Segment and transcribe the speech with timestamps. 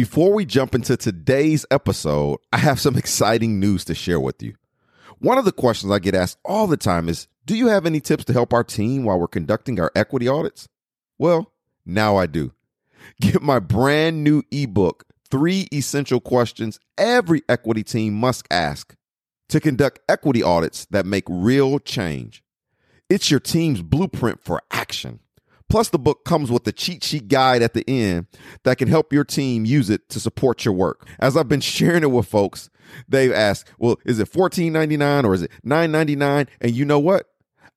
[0.00, 4.54] Before we jump into today's episode, I have some exciting news to share with you.
[5.18, 8.00] One of the questions I get asked all the time is Do you have any
[8.00, 10.68] tips to help our team while we're conducting our equity audits?
[11.18, 11.52] Well,
[11.84, 12.54] now I do.
[13.20, 18.96] Get my brand new ebook, Three Essential Questions Every Equity Team Must Ask
[19.50, 22.42] to Conduct Equity Audits That Make Real Change.
[23.10, 25.20] It's your team's blueprint for action.
[25.70, 28.26] Plus, the book comes with a cheat sheet guide at the end
[28.64, 31.06] that can help your team use it to support your work.
[31.20, 32.68] As I've been sharing it with folks,
[33.08, 36.48] they've asked, well, is it $14.99 or is it $9.99?
[36.60, 37.28] And you know what?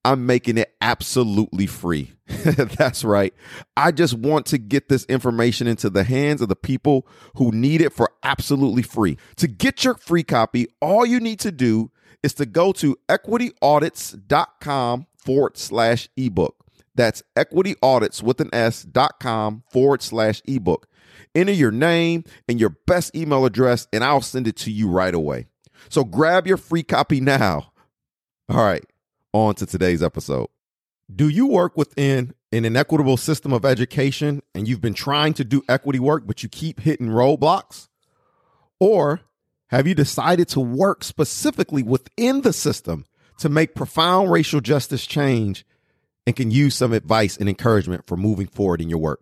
[0.04, 2.12] I'm making it absolutely free.
[2.26, 3.32] That's right.
[3.76, 7.80] I just want to get this information into the hands of the people who need
[7.80, 9.16] it for absolutely free.
[9.36, 11.90] To get your free copy, all you need to do
[12.22, 16.63] is to go to equityaudits.com forward slash ebook.
[16.94, 20.86] That's equityaudits with an S dot com forward slash ebook.
[21.34, 25.14] Enter your name and your best email address, and I'll send it to you right
[25.14, 25.46] away.
[25.88, 27.72] So grab your free copy now.
[28.48, 28.84] All right,
[29.32, 30.48] on to today's episode.
[31.14, 35.62] Do you work within an inequitable system of education and you've been trying to do
[35.68, 37.88] equity work, but you keep hitting roadblocks?
[38.80, 39.20] Or
[39.68, 43.04] have you decided to work specifically within the system
[43.38, 45.66] to make profound racial justice change
[46.26, 49.20] and can use some advice and encouragement for moving forward in your work?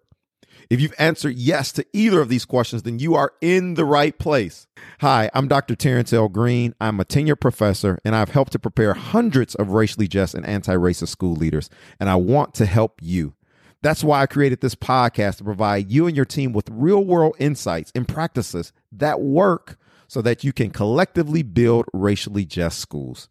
[0.70, 4.17] If you've answered yes to either of these questions, then you are in the right
[4.19, 4.67] place.
[5.00, 5.75] Hi, I'm Dr.
[5.75, 6.28] Terrance L.
[6.28, 6.75] Green.
[6.81, 10.75] I'm a tenured professor, and I've helped to prepare hundreds of racially just and anti
[10.75, 11.69] racist school leaders,
[12.00, 13.34] and I want to help you.
[13.83, 17.34] That's why I created this podcast to provide you and your team with real world
[17.39, 23.28] insights and practices that work so that you can collectively build racially just schools.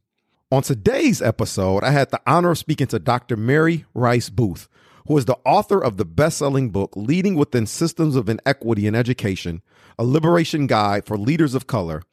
[0.53, 3.37] On today's episode, I had the honor of speaking to Dr.
[3.37, 4.65] Mary Rice-Boothe,
[5.07, 8.93] who is the author of the best selling book, Leading Within Systems of Inequity in
[8.93, 9.61] Education,
[9.97, 12.03] a liberation guide for leaders of color.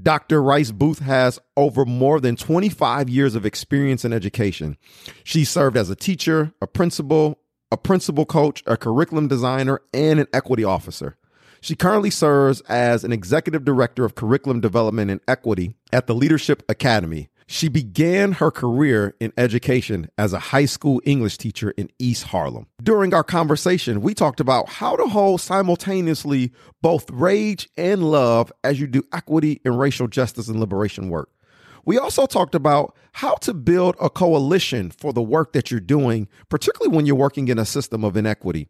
[0.00, 0.42] Dr.
[0.42, 4.76] Rice-Boothe has over more than 25 years of experience in education.
[5.24, 7.38] She served as a teacher, a principal,
[7.70, 11.16] a principal coach, a curriculum designer, and an equity officer.
[11.62, 16.62] She currently serves as an executive director of curriculum development and equity at the Leadership
[16.68, 22.24] Academy, she began her career in education as a high school English teacher in East
[22.24, 22.66] Harlem.
[22.82, 28.80] During our conversation, we talked about how to hold simultaneously both rage and love as
[28.80, 31.30] you do equity and racial justice and liberation work.
[31.84, 36.28] We also talked about how to build a coalition for the work that you're doing,
[36.48, 38.68] particularly when you're working in a system of inequity.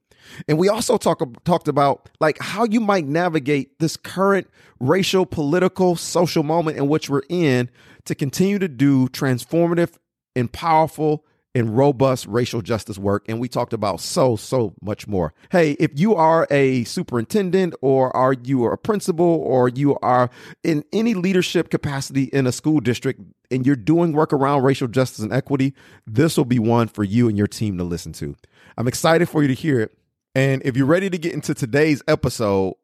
[0.49, 4.49] And we also talk, talked about like how you might navigate this current
[4.81, 7.69] racial, political, social moment in which we're in
[8.07, 9.93] to continue to do transformative
[10.35, 11.25] and powerful
[11.55, 13.27] and robust racial justice work.
[13.29, 15.35] And we talked about so, so much more.
[15.51, 20.31] Hey, if you are a superintendent or are you a principal or you are
[20.65, 23.21] in any leadership capacity in a school district
[23.51, 25.75] and you're doing work around racial justice and equity,
[26.07, 28.35] this will be one for you and your team to listen to.
[28.79, 29.93] I'm excited for you to hear it.
[30.35, 32.77] And if you're ready to get into today's episode,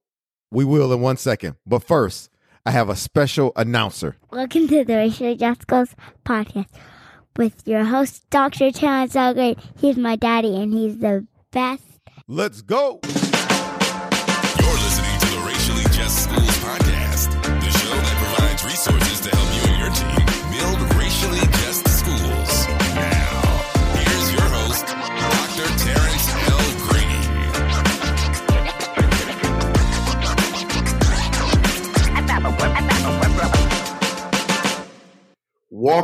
[0.51, 1.57] we will in one second.
[1.67, 2.29] But first,
[2.67, 4.17] I have a special announcer.
[4.31, 6.69] Welcome to the Racially Just Schools podcast
[7.37, 8.71] with your host, Dr.
[8.73, 9.59] Terrance Elgate.
[9.81, 11.83] He's my daddy, and he's the best.
[12.27, 13.01] Let's go.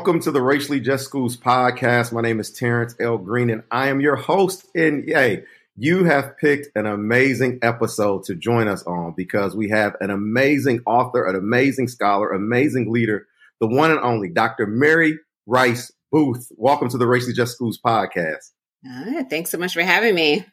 [0.05, 2.13] Welcome to the Racially Just Schools podcast.
[2.13, 3.17] My name is Terrance L.
[3.17, 4.67] Green, and I am your host.
[4.75, 5.45] And yay,
[5.79, 10.81] you have picked an amazing episode to join us on because we have an amazing
[10.85, 13.27] author, an amazing scholar, amazing leader,
[13.61, 14.67] the one and only Dr.
[14.67, 16.53] Mary Rice Booth.
[16.59, 18.51] Welcome to the Racially Just Schools podcast.
[18.87, 20.45] Ah, thanks so much for having me.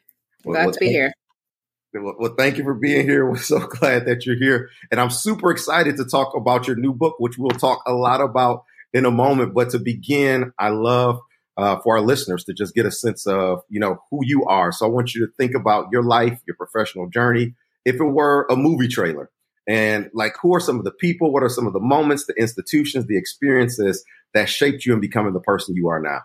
[0.44, 1.12] Glad well, to be here.
[1.92, 3.26] Well, thank you for being here.
[3.30, 4.70] We're so glad that you're here.
[4.90, 8.22] And I'm super excited to talk about your new book, which we'll talk a lot
[8.22, 9.54] about in a moment.
[9.54, 11.18] But to begin, I love
[11.56, 14.72] uh, for our listeners to just get a sense of, you know, who you are.
[14.72, 17.54] So I want you to think about your life, your professional journey,
[17.84, 19.30] if it were a movie trailer.
[19.68, 21.32] And like, who are some of the people?
[21.32, 24.04] What are some of the moments, the institutions, the experiences
[24.34, 26.20] that shaped you in becoming the person you are now?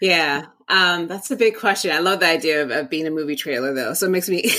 [0.00, 1.90] Yeah, um, that's a big question.
[1.90, 3.94] I love the idea of, of being a movie trailer, though.
[3.94, 4.42] So it makes me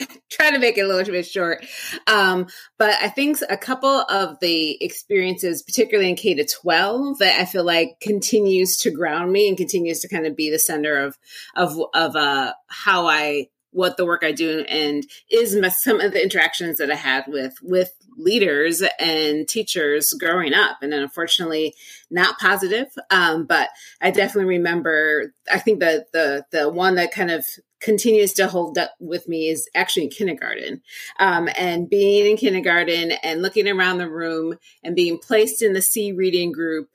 [0.30, 1.64] try to make it a little bit short.
[2.06, 2.46] Um,
[2.78, 7.44] but I think a couple of the experiences, particularly in K to 12, that I
[7.44, 11.18] feel like continues to ground me and continues to kind of be the center of
[11.56, 16.12] of of uh, how I what the work I do and is my, some of
[16.12, 21.74] the interactions that I had with with leaders and teachers growing up, and unfortunately
[22.10, 22.88] not positive.
[23.10, 25.32] Um, but I definitely remember.
[25.50, 27.44] I think that the the one that kind of
[27.82, 30.80] continues to hold up with me is actually in kindergarten.
[31.18, 35.82] Um, and being in kindergarten and looking around the room and being placed in the
[35.82, 36.88] C reading group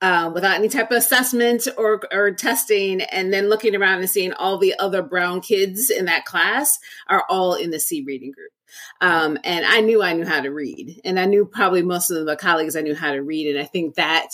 [0.00, 4.32] um, without any type of assessment or, or testing, and then looking around and seeing
[4.32, 6.78] all the other brown kids in that class
[7.08, 8.52] are all in the C reading group.
[9.00, 12.26] Um, and I knew I knew how to read, and I knew probably most of
[12.26, 14.28] the colleagues I knew how to read, and I think that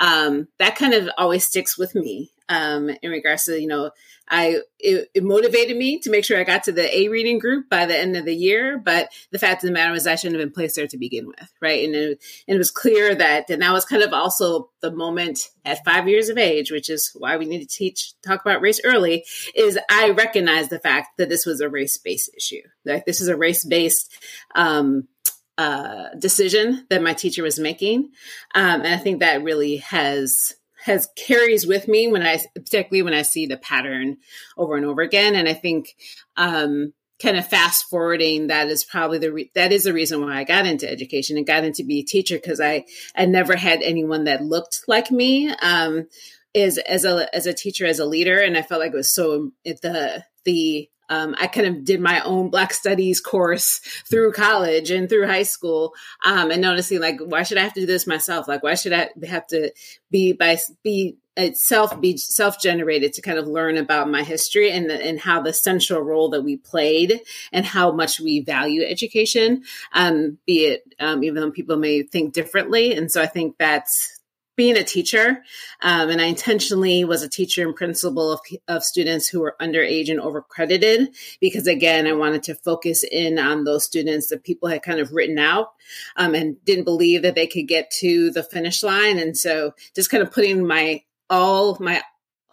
[0.00, 3.90] um, that kind of always sticks with me um, in regards to you know
[4.28, 7.68] I it, it, motivated me to make sure I got to the A reading group
[7.68, 8.78] by the end of the year.
[8.78, 11.26] But the fact of the matter was I shouldn't have been placed there to begin
[11.28, 11.84] with, right?
[11.84, 15.48] And it, and it was clear that and that was kind of also the moment
[15.64, 18.80] at five years of age, which is why we need to teach talk about race
[18.84, 19.24] early.
[19.54, 22.62] Is I recognize the fact that this was a race based issue.
[22.84, 24.12] Like this is a race based.
[24.54, 25.08] Um,
[25.58, 28.10] uh, decision that my teacher was making,
[28.54, 30.54] um, and I think that really has
[30.84, 34.18] has carries with me when I, particularly when I see the pattern
[34.56, 35.34] over and over again.
[35.34, 35.96] And I think,
[36.36, 40.36] um, kind of fast forwarding that is probably the re- that is the reason why
[40.36, 43.82] I got into education and got into be a teacher because I I never had
[43.82, 46.08] anyone that looked like me um
[46.52, 49.14] is as a as a teacher as a leader and I felt like it was
[49.14, 54.90] so the the um, I kind of did my own Black Studies course through college
[54.90, 55.94] and through high school,
[56.24, 58.48] um, and noticing like, why should I have to do this myself?
[58.48, 59.72] Like, why should I have to
[60.10, 64.90] be by be itself be self generated to kind of learn about my history and
[64.90, 67.20] and how the central role that we played
[67.52, 69.62] and how much we value education,
[69.92, 72.94] um, be it um, even though people may think differently.
[72.94, 74.15] And so I think that's
[74.56, 75.42] being a teacher,
[75.82, 80.10] um, and I intentionally was a teacher and principal of, of students who were underage
[80.10, 84.82] and overcredited because, again, I wanted to focus in on those students that people had
[84.82, 85.72] kind of written out
[86.16, 89.18] um, and didn't believe that they could get to the finish line.
[89.18, 92.02] And so, just kind of putting my all my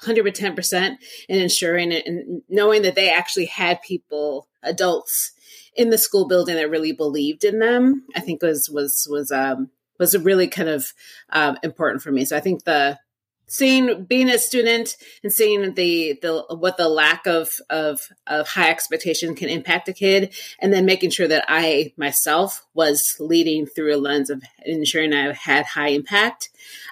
[0.02, 0.98] 110% and
[1.30, 5.32] ensuring it and knowing that they actually had people, adults
[5.76, 9.70] in the school building that really believed in them, I think was was was um,
[10.04, 10.94] was really kind of
[11.30, 12.26] um, important for me.
[12.26, 13.00] So I think the
[13.48, 18.70] seeing being a student and seeing the the what the lack of of of high
[18.70, 23.94] expectation can impact a kid and then making sure that i myself was leading through
[23.94, 26.50] a lens of ensuring i had high impact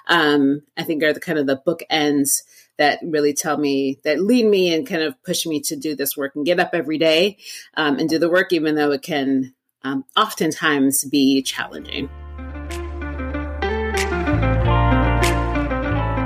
[0.08, 2.42] um, i think are the kind of the bookends
[2.78, 6.16] that really tell me that lead me and kind of push me to do this
[6.16, 7.36] work and get up every day
[7.76, 9.54] um, and do the work even though it can
[9.84, 12.08] um, oftentimes be challenging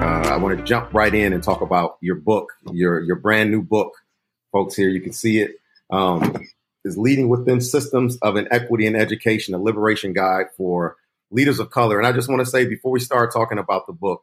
[0.07, 3.63] I want to jump right in and talk about your book, your your brand new
[3.63, 3.95] book,
[4.53, 4.77] folks.
[4.77, 5.57] Here you can see it.
[5.91, 6.45] Um,
[6.85, 10.97] is leading within systems of inequity in education, a liberation guide for
[11.31, 11.99] leaders of color.
[11.99, 14.23] And I just want to say before we start talking about the book,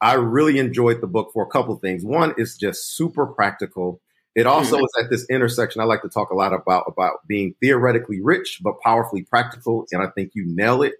[0.00, 2.04] I really enjoyed the book for a couple of things.
[2.04, 4.00] One is just super practical.
[4.34, 4.84] It also mm-hmm.
[4.84, 8.60] is at this intersection I like to talk a lot about about being theoretically rich
[8.62, 10.94] but powerfully practical, and I think you nail it.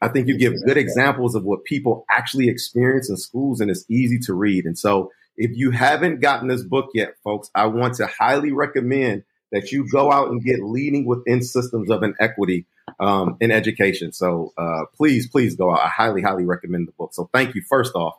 [0.00, 3.84] I think you give good examples of what people actually experience in schools, and it's
[3.88, 4.64] easy to read.
[4.64, 9.22] And so, if you haven't gotten this book yet, folks, I want to highly recommend
[9.52, 12.66] that you go out and get leading within systems of inequity
[13.00, 14.12] um, in education.
[14.12, 15.80] So uh, please, please go out.
[15.80, 17.14] I highly, highly recommend the book.
[17.14, 18.16] So thank you, first off,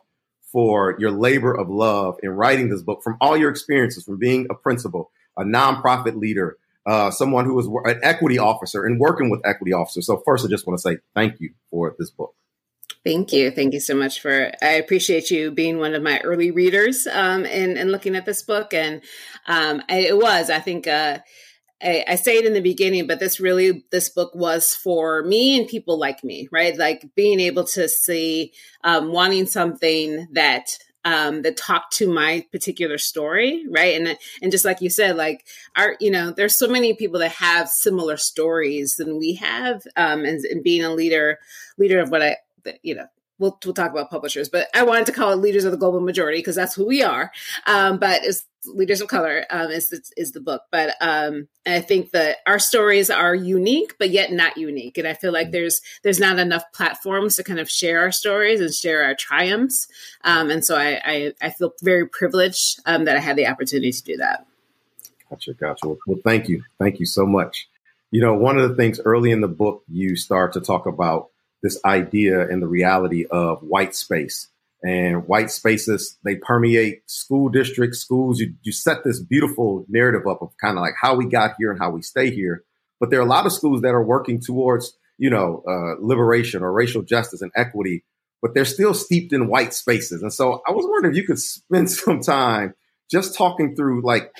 [0.50, 4.46] for your labor of love in writing this book from all your experiences, from being
[4.50, 6.56] a principal, a nonprofit leader,
[6.86, 10.06] uh, someone who was an equity officer and working with equity officers.
[10.06, 12.34] So first, I just want to say thank you for this book.
[13.04, 13.50] Thank you.
[13.50, 17.46] Thank you so much for, I appreciate you being one of my early readers um,
[17.46, 18.74] and, and looking at this book.
[18.74, 19.00] And
[19.46, 21.18] um, I, it was, I think, uh,
[21.82, 25.58] I, I, say it in the beginning, but this really, this book was for me
[25.58, 26.76] and people like me, right?
[26.76, 28.52] Like being able to see,
[28.84, 30.66] um, wanting something that
[31.04, 34.00] um, that talk to my particular story, right?
[34.00, 37.32] And and just like you said, like our, you know, there's so many people that
[37.32, 41.38] have similar stories than we have, um, and, and being a leader,
[41.78, 42.36] leader of what I,
[42.82, 43.06] you know,
[43.40, 46.00] we'll, we'll talk about publishers, but I wanted to call it leaders of the global
[46.00, 47.32] majority because that's who we are.
[47.66, 50.62] Um, but it's leaders of color um, is, the, is the book.
[50.70, 54.98] But um, I think that our stories are unique, but yet not unique.
[54.98, 58.60] And I feel like there's, there's not enough platforms to kind of share our stories
[58.60, 59.88] and share our triumphs.
[60.22, 63.90] Um, and so I, I, I, feel very privileged um, that I had the opportunity
[63.90, 64.46] to do that.
[65.30, 65.54] Gotcha.
[65.54, 65.88] Gotcha.
[65.88, 66.62] Well, well, thank you.
[66.78, 67.68] Thank you so much.
[68.10, 71.29] You know, one of the things early in the book, you start to talk about
[71.62, 74.48] this idea and the reality of white space.
[74.82, 78.40] And white spaces they permeate school districts schools.
[78.40, 81.70] You, you set this beautiful narrative up of kind of like how we got here
[81.70, 82.64] and how we stay here.
[82.98, 86.62] But there are a lot of schools that are working towards you know uh, liberation
[86.62, 88.04] or racial justice and equity
[88.42, 90.22] but they're still steeped in white spaces.
[90.22, 92.74] And so i was wondering if you could spend some time
[93.10, 94.32] just talking through like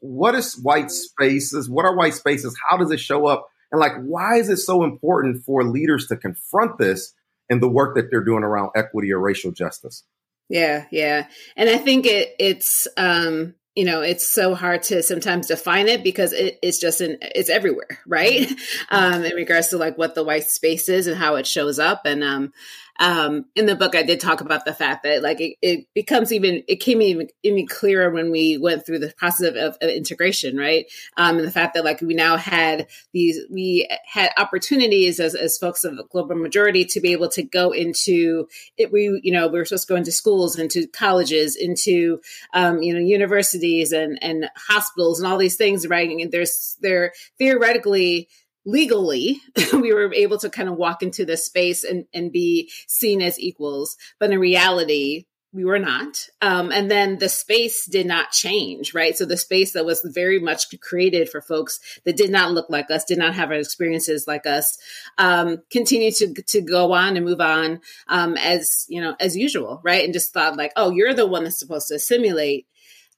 [0.00, 1.68] what is white spaces?
[1.68, 2.56] What are white spaces?
[2.68, 6.16] How does it show up and like why is it so important for leaders to
[6.16, 7.14] confront this
[7.48, 10.04] in the work that they're doing around equity or racial justice.
[10.48, 11.26] Yeah, yeah.
[11.56, 16.02] And I think it it's um you know it's so hard to sometimes define it
[16.02, 18.50] because it, it's just in it's everywhere right
[18.90, 22.02] um in regards to like what the white space is and how it shows up
[22.04, 22.52] and um
[22.98, 26.32] um, in the book, I did talk about the fact that like it, it becomes
[26.32, 29.90] even it came even even clearer when we went through the process of, of, of
[29.90, 30.86] integration, right?
[31.16, 35.58] Um, and the fact that like we now had these we had opportunities as as
[35.58, 38.90] folks of the global majority to be able to go into it.
[38.90, 42.20] We you know we were supposed to go into schools, into colleges, into
[42.52, 46.10] um, you know universities and and hospitals and all these things, right?
[46.10, 48.28] And there's they're theoretically
[48.64, 49.40] legally
[49.72, 53.38] we were able to kind of walk into this space and, and be seen as
[53.40, 56.28] equals but in reality we were not.
[56.42, 59.16] Um, and then the space did not change right?
[59.16, 62.90] So the space that was very much created for folks that did not look like
[62.90, 64.76] us did not have our experiences like us
[65.16, 69.80] um, continued to, to go on and move on um, as you know as usual
[69.82, 70.04] right?
[70.04, 72.66] And just thought like oh you're the one that's supposed to assimilate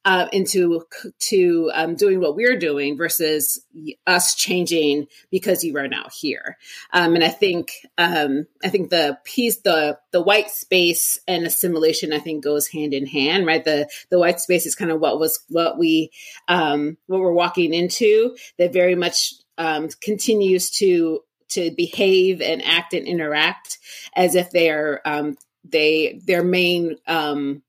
[0.03, 0.83] uh, into
[1.19, 3.63] to um, doing what we're doing versus
[4.07, 6.57] us changing because you are now here.
[6.91, 12.13] Um, and I think um, I think the piece the the white space and assimilation
[12.13, 13.63] I think goes hand in hand, right?
[13.63, 16.11] The the white space is kind of what was what we
[16.47, 22.93] um, what we're walking into that very much um, continues to to behave and act
[22.93, 23.77] and interact
[24.15, 27.61] as if they are um, they their main um,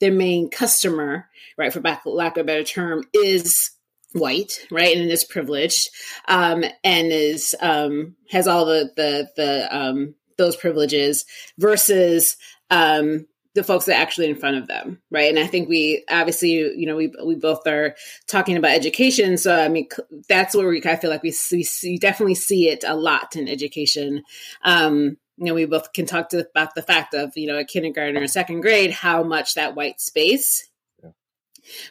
[0.00, 3.70] their main customer, right, for lack of a better term, is
[4.12, 5.90] white, right, and is privileged,
[6.28, 11.24] um, and is um, has all the the the um, those privileges
[11.58, 12.36] versus
[12.70, 15.30] um, the folks that actually in front of them, right?
[15.30, 17.94] And I think we obviously, you know, we we both are
[18.26, 19.88] talking about education, so I mean
[20.28, 23.48] that's where we I feel like we see, we definitely see it a lot in
[23.48, 24.22] education.
[24.62, 27.64] Um, you know, we both can talk to, about the fact of, you know, a
[27.64, 30.68] kindergarten or second grade, how much that white space.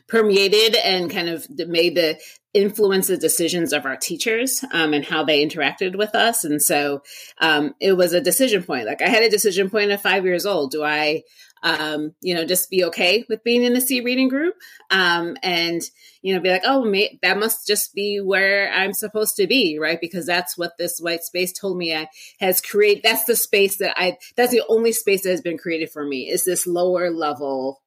[0.08, 2.20] Permeated and kind of made the
[2.54, 6.44] influence the decisions of our teachers um, and how they interacted with us.
[6.44, 7.02] And so
[7.40, 8.86] um, it was a decision point.
[8.86, 10.72] Like I had a decision point at five years old.
[10.72, 11.24] Do I
[11.64, 14.56] um, you know, just be okay with being in the C reading group
[14.92, 15.82] um, and,
[16.22, 19.80] you know, be like, oh, may- that must just be where I'm supposed to be,
[19.80, 20.00] right?
[20.00, 22.10] Because that's what this white space told me I
[22.42, 23.04] has created.
[23.04, 26.30] That's the space that I, that's the only space that has been created for me
[26.30, 27.82] is this lower level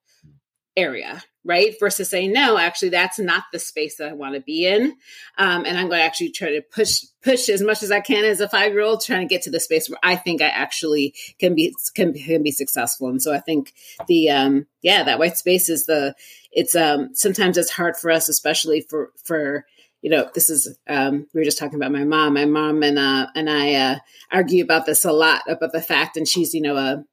[0.76, 1.74] area, right?
[1.80, 4.96] Versus saying, no, actually, that's not the space that I want to be in.
[5.38, 8.24] Um, and I'm going to actually try to push, push as much as I can
[8.24, 10.48] as a five year old, trying to get to the space where I think I
[10.48, 13.08] actually can be, can, can be successful.
[13.08, 13.72] And so I think
[14.06, 16.14] the, um, yeah, that white space is the,
[16.52, 19.64] it's, um, sometimes it's hard for us, especially for, for,
[20.02, 22.34] you know, this is um, we were just talking about my mom.
[22.34, 23.96] My mom and uh, and I uh,
[24.30, 27.04] argue about this a lot about the fact, and she's you know a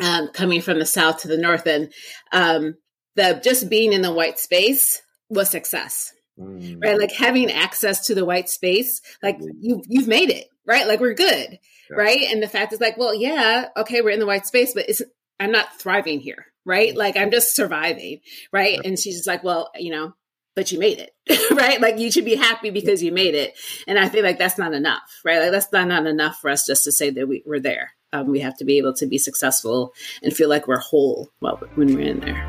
[0.00, 1.92] um, coming from the south to the north, and
[2.32, 2.74] um,
[3.16, 6.82] the just being in the white space was success, mm.
[6.82, 6.98] right?
[6.98, 9.48] Like having access to the white space, like mm.
[9.60, 10.86] you you've made it, right?
[10.86, 11.58] Like we're good,
[11.90, 11.96] yeah.
[11.96, 12.22] right?
[12.30, 15.02] And the fact is, like, well, yeah, okay, we're in the white space, but it's
[15.38, 16.94] I'm not thriving here, right?
[16.94, 18.20] Like I'm just surviving,
[18.52, 18.74] right?
[18.74, 18.80] Yeah.
[18.84, 20.12] And she's just like, well, you know,
[20.54, 21.12] but you made it,
[21.56, 21.80] right?
[21.80, 23.58] Like you should be happy because you made it.
[23.86, 25.40] And I feel like that's not enough, right?
[25.40, 27.92] Like that's not, not enough for us just to say that we, we're there.
[28.12, 31.60] Um, we have to be able to be successful and feel like we're whole well,
[31.76, 32.44] when we're in there.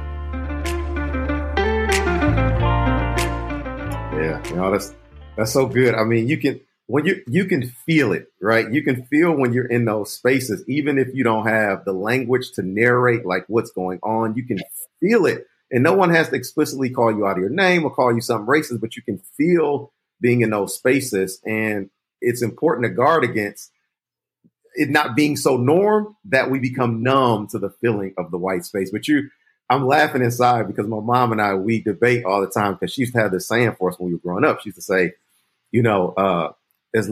[4.19, 4.95] Yeah, you know that's
[5.37, 5.93] that's so good.
[5.93, 8.71] I mean, you can when you you can feel it, right?
[8.71, 12.53] You can feel when you're in those spaces, even if you don't have the language
[12.53, 14.35] to narrate like what's going on.
[14.35, 14.57] You can
[14.99, 17.93] feel it, and no one has to explicitly call you out of your name or
[17.93, 22.85] call you something racist, but you can feel being in those spaces, and it's important
[22.85, 23.71] to guard against
[24.73, 28.65] it not being so norm that we become numb to the feeling of the white
[28.65, 28.91] space.
[28.91, 29.29] But you,
[29.69, 33.01] I'm laughing inside because my mom and I we debate all the time because she
[33.01, 34.61] used to have this saying for us when we were growing up.
[34.61, 35.13] She used to say,
[35.71, 36.51] you know, uh,
[36.93, 37.09] as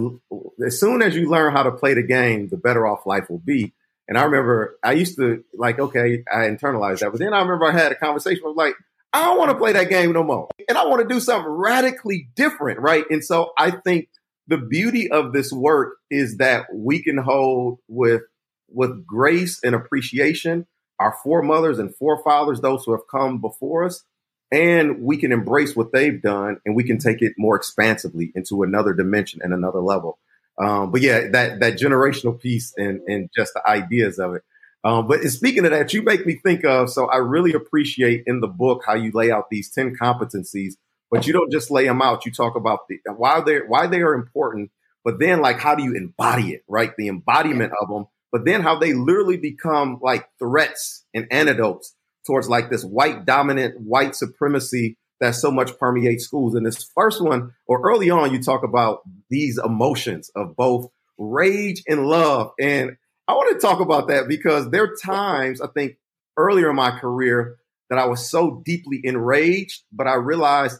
[0.65, 3.39] as soon as you learn how to play the game, the better off life will
[3.39, 3.73] be.
[4.07, 7.65] And I remember I used to like, okay, I internalized that, but then I remember
[7.65, 8.73] I had a conversation with like,
[9.13, 11.49] I don't want to play that game no more, and I want to do something
[11.49, 13.05] radically different, right?
[13.09, 14.09] And so I think
[14.49, 18.23] the beauty of this work is that we can hold with
[18.71, 20.67] with grace and appreciation
[20.99, 24.03] our foremothers and forefathers, those who have come before us,
[24.51, 28.63] and we can embrace what they've done and we can take it more expansively into
[28.63, 30.19] another dimension and another level.
[30.61, 34.41] Um, but yeah, that that generational piece and and just the ideas of it.
[34.83, 36.89] Um, but speaking of that, you make me think of.
[36.89, 40.73] So I really appreciate in the book how you lay out these ten competencies,
[41.11, 42.25] but you don't just lay them out.
[42.25, 44.71] You talk about the, why they why they are important,
[45.03, 46.91] but then like how do you embody it, right?
[46.97, 52.49] The embodiment of them, but then how they literally become like threats and antidotes towards
[52.49, 56.55] like this white dominant white supremacy that so much permeates schools.
[56.55, 61.83] And this first one, or early on, you talk about these emotions of both rage
[61.87, 62.51] and love.
[62.59, 62.97] And
[63.27, 65.97] I want to talk about that because there are times I think
[66.37, 67.57] earlier in my career
[67.89, 70.79] that I was so deeply enraged, but I realized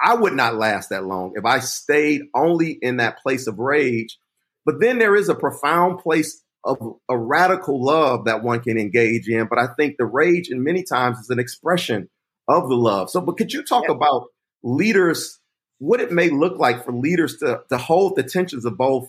[0.00, 4.18] I would not last that long if I stayed only in that place of rage.
[4.64, 9.28] But then there is a profound place of a radical love that one can engage
[9.28, 9.46] in.
[9.48, 12.08] But I think the rage, in many times, is an expression
[12.48, 13.10] of the love.
[13.10, 13.94] So, but could you talk yeah.
[13.94, 14.26] about
[14.62, 15.38] leaders,
[15.78, 19.08] what it may look like for leaders to, to hold the tensions of both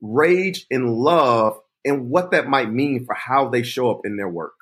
[0.00, 4.28] rage and love and what that might mean for how they show up in their
[4.28, 4.54] work?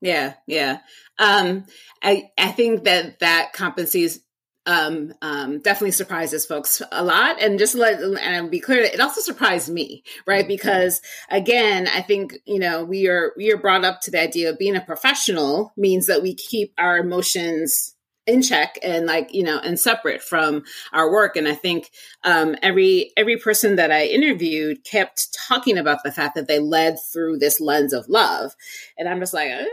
[0.00, 0.80] Yeah, yeah.
[1.18, 1.64] Um,
[2.02, 4.20] I I think that that competencies
[4.66, 7.40] um, um, definitely surprises folks a lot.
[7.40, 10.40] And just let and be clear, it also surprised me, right?
[10.40, 10.48] Mm-hmm.
[10.48, 14.50] Because again, I think you know we are we are brought up to the idea
[14.50, 17.96] of being a professional means that we keep our emotions
[18.26, 21.90] in check and like you know and separate from our work and i think
[22.24, 26.96] um, every every person that i interviewed kept talking about the fact that they led
[27.12, 28.52] through this lens of love
[28.98, 29.64] and i'm just like uh,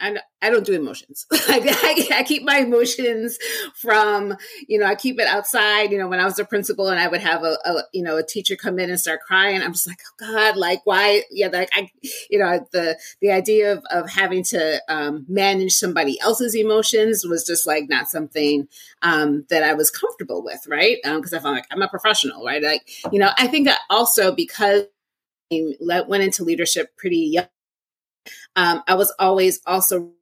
[0.00, 3.38] I, I, I don't do emotions I, I, keep my emotions
[3.74, 4.36] from
[4.68, 7.08] you know i keep it outside you know when i was a principal and i
[7.08, 9.86] would have a, a you know a teacher come in and start crying i'm just
[9.86, 11.90] like oh god like why yeah like i
[12.30, 17.44] you know the the idea of, of having to um, manage somebody else's emotions was
[17.44, 18.68] just like not something
[19.02, 20.98] um, that I was comfortable with, right?
[21.02, 22.62] Because um, I felt like I'm a professional, right?
[22.62, 24.84] Like, you know, I think that also because
[25.52, 27.48] I went into leadership pretty young,
[28.56, 30.12] um, I was always also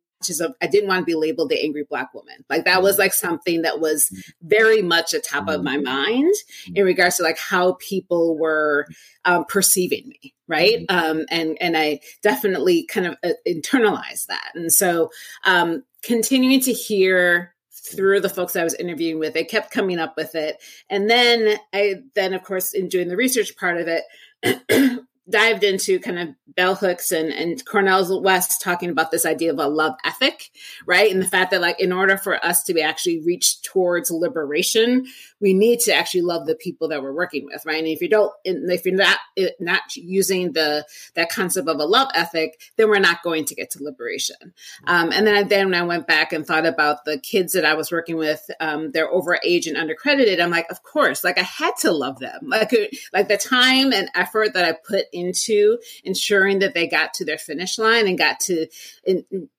[0.40, 2.44] of I didn't want to be labeled the angry black woman.
[2.50, 4.10] Like that was like something that was
[4.42, 6.34] very much at top of my mind
[6.74, 8.86] in regards to like how people were
[9.24, 10.84] um, perceiving me, right?
[10.88, 15.10] Um, and and I definitely kind of uh, internalized that, and so
[15.44, 19.32] um, continuing to hear through the folks I was interviewing with.
[19.32, 20.62] They kept coming up with it.
[20.90, 25.98] And then I then of course in doing the research part of it dived into
[26.00, 29.94] kind of bell hooks and, and Cornel West talking about this idea of a love
[30.04, 30.50] ethic,
[30.86, 31.12] right?
[31.12, 35.06] And the fact that like in order for us to be actually reach towards liberation,
[35.40, 37.78] we need to actually love the people that we're working with, right?
[37.78, 39.18] And if you don't, if you're not
[39.60, 43.70] not using the that concept of a love ethic, then we're not going to get
[43.70, 44.54] to liberation.
[44.86, 47.74] Um, and then I, then I went back and thought about the kids that I
[47.74, 50.40] was working with, um, they're over age and undercredited.
[50.40, 52.72] I'm like, of course, like I had to love them, like
[53.12, 57.38] like the time and effort that I put into ensuring that they got to their
[57.38, 58.66] finish line and got to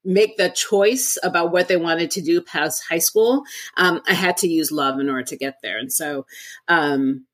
[0.04, 3.44] make the choice about what they wanted to do past high school.
[3.78, 5.78] Um, I had to use love in order to get there there.
[5.78, 6.26] And so
[6.68, 7.26] um,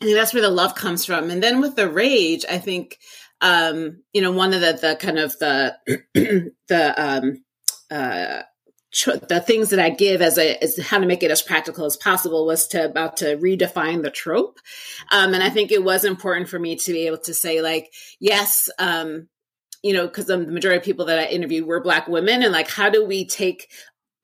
[0.00, 1.30] I think that's where the love comes from.
[1.30, 2.98] And then with the rage, I think
[3.40, 5.76] um, you know one of the the kind of the
[6.68, 7.44] the um,
[7.90, 8.42] uh,
[8.92, 11.96] the things that I give as a as how to make it as practical as
[11.96, 14.58] possible was to about to redefine the trope,
[15.10, 17.92] um, and I think it was important for me to be able to say like
[18.18, 19.28] yes, um,
[19.82, 22.70] you know, because the majority of people that I interviewed were Black women, and like
[22.70, 23.70] how do we take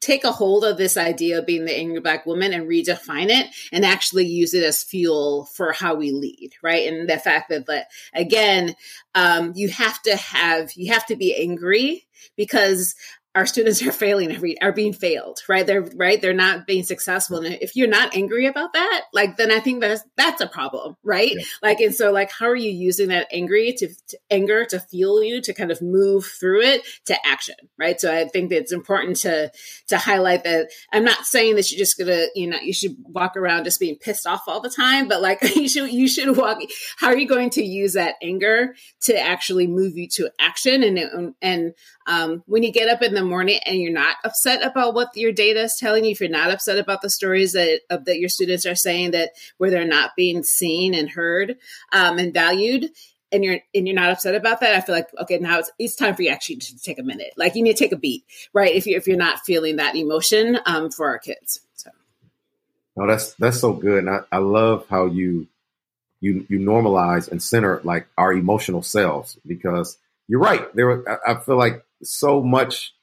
[0.00, 3.46] take a hold of this idea of being the angry black woman and redefine it
[3.72, 6.92] and actually use it as fuel for how we lead right?
[6.92, 8.74] And the fact that, that again
[9.14, 12.94] um, you have to have you have to be angry because
[13.34, 15.66] our students are failing every are being failed right?
[15.66, 16.20] They're right?
[16.20, 17.38] They're not being successful.
[17.38, 20.96] And if you're not angry about that like then i think that's that's a problem
[21.02, 21.32] right?
[21.32, 21.44] Yeah.
[21.62, 25.22] like and so like how are you using that angry to, to, anger to fuel
[25.22, 28.00] you to kind of move through it to action right?
[28.00, 29.50] So i think that it's important to
[29.88, 33.36] to highlight that i'm not saying that you're just gonna you know you should walk
[33.36, 36.58] around just being pissed off all the time but like you should you should walk
[36.96, 41.34] how are you going to use that anger to actually move you to action and
[41.42, 41.74] and
[42.06, 45.32] um, when you get up in the morning and you're not upset about what your
[45.32, 48.66] data is telling you, if you're not upset about the stories that that your students
[48.66, 51.56] are saying that where they're not being seen and heard
[51.92, 52.90] um, and valued,
[53.32, 55.96] and you're and you're not upset about that, I feel like okay, now it's it's
[55.96, 57.32] time for you actually to take a minute.
[57.36, 58.74] Like you need to take a beat, right?
[58.74, 61.60] If you if you're not feeling that emotion um, for our kids.
[61.74, 61.90] So.
[62.96, 65.48] No, that's that's so good, and I, I love how you
[66.20, 70.74] you you normalize and center like our emotional selves because you're right.
[70.74, 72.94] There, I, feel like so much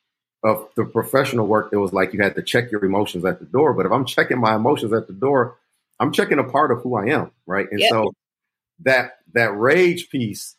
[0.44, 3.46] of the professional work, it was like you had to check your emotions at the
[3.46, 3.74] door.
[3.74, 5.58] But if I'm checking my emotions at the door,
[6.00, 7.68] I'm checking a part of who I am, right?
[7.72, 8.14] And so
[8.84, 10.56] that that rage piece,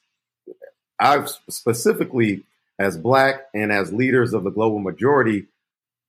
[1.00, 2.44] I've specifically
[2.78, 5.46] as black and as leaders of the global majority,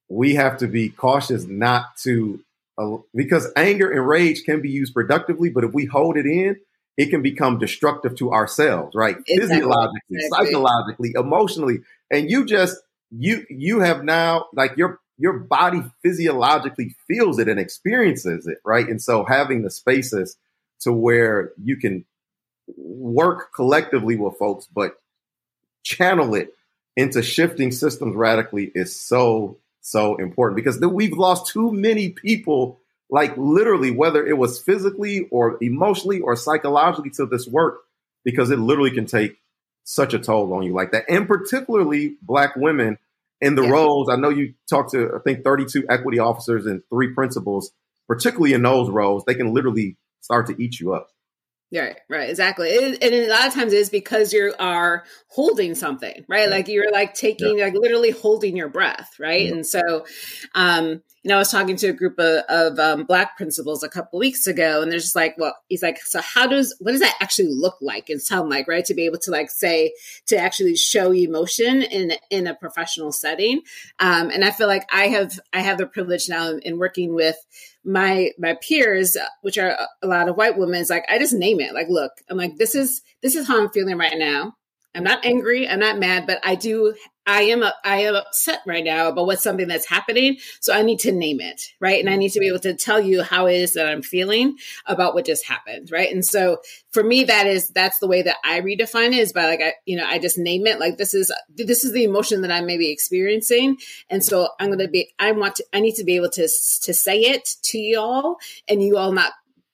[0.07, 2.39] we have to be cautious not to
[2.77, 6.59] uh, because anger and rage can be used productively, but if we hold it in,
[6.97, 9.17] it can become destructive to ourselves, right?
[9.27, 9.39] Exactly.
[9.39, 11.79] Physiologically, psychologically, emotionally.
[12.11, 12.77] And you just
[13.11, 18.87] you you have now like your your body physiologically feels it and experiences it, right?
[18.87, 20.37] And so having the spaces
[20.81, 22.05] to where you can
[22.77, 24.95] work collectively with folks, but
[25.83, 26.53] channel it
[26.95, 32.79] into shifting systems radically is so so important because we've lost too many people
[33.13, 37.81] like literally whether it was physically or emotionally or psychologically to this work
[38.25, 39.37] because it literally can take
[39.83, 42.97] such a toll on you like that and particularly black women
[43.39, 43.69] in the yeah.
[43.69, 47.71] roles i know you talked to i think 32 equity officers and three principals
[48.07, 51.07] particularly in those roles they can literally start to eat you up
[51.75, 52.69] Right, right, exactly.
[52.69, 56.47] It, and a lot of times it's because you are holding something, right?
[56.47, 57.63] Like you're like taking, yeah.
[57.65, 59.51] like literally holding your breath, right?
[59.51, 60.05] And so,
[60.53, 63.87] um, you know, I was talking to a group of, of um, black principals a
[63.87, 66.99] couple weeks ago, and they're just like, well, he's like, so how does, what does
[66.99, 68.83] that actually look like and sound like, right?
[68.85, 69.93] To be able to like say,
[70.27, 73.61] to actually show emotion in, in a professional setting.
[73.99, 77.37] Um, and I feel like I have, I have the privilege now in working with
[77.85, 81.61] my, my peers, which are a lot of white women, is like, I just name
[81.61, 81.73] it.
[81.73, 84.55] Like, look, I'm like, this is, this is how I'm feeling right now.
[84.95, 85.67] I'm not angry.
[85.67, 86.93] I'm not mad, but I do
[87.25, 90.37] I am a, I am upset right now about what's something that's happening.
[90.59, 91.99] So I need to name it, right?
[91.99, 94.57] And I need to be able to tell you how it is that I'm feeling
[94.85, 96.11] about what just happened, right?
[96.11, 96.57] And so
[96.91, 99.73] for me, that is that's the way that I redefine it is by like I,
[99.85, 102.61] you know, I just name it like this is this is the emotion that I
[102.61, 103.77] may be experiencing,
[104.09, 106.93] and so I'm to be I want to I need to be able to to
[106.93, 109.33] say it to y'all, and you all not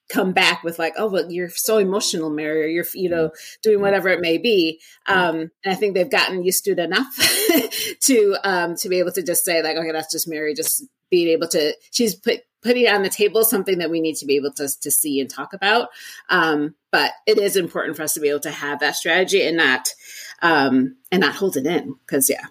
[0.10, 3.80] come back with like, oh, but you're so emotional, Mary, or you're, you know, doing
[3.80, 4.80] whatever it may be.
[5.06, 7.16] Um, and I think they've gotten used to it enough
[8.02, 11.28] to, um, to be able to just say like, okay, that's just Mary, just being
[11.28, 14.52] able to, she's put, putting on the table something that we need to be able
[14.54, 15.90] to, to see and talk about.
[16.30, 19.58] Um, but it is important for us to be able to have that strategy and
[19.58, 19.90] not,
[20.42, 22.48] um, and not hold it in because yeah,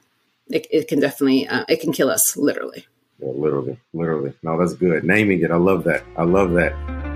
[0.47, 2.87] it, it can definitely, uh, it can kill us literally.
[3.19, 4.33] Yeah, literally, literally.
[4.45, 5.03] No, that's good.
[5.03, 5.51] Naming it.
[5.51, 6.05] I love that.
[6.17, 7.08] I love that.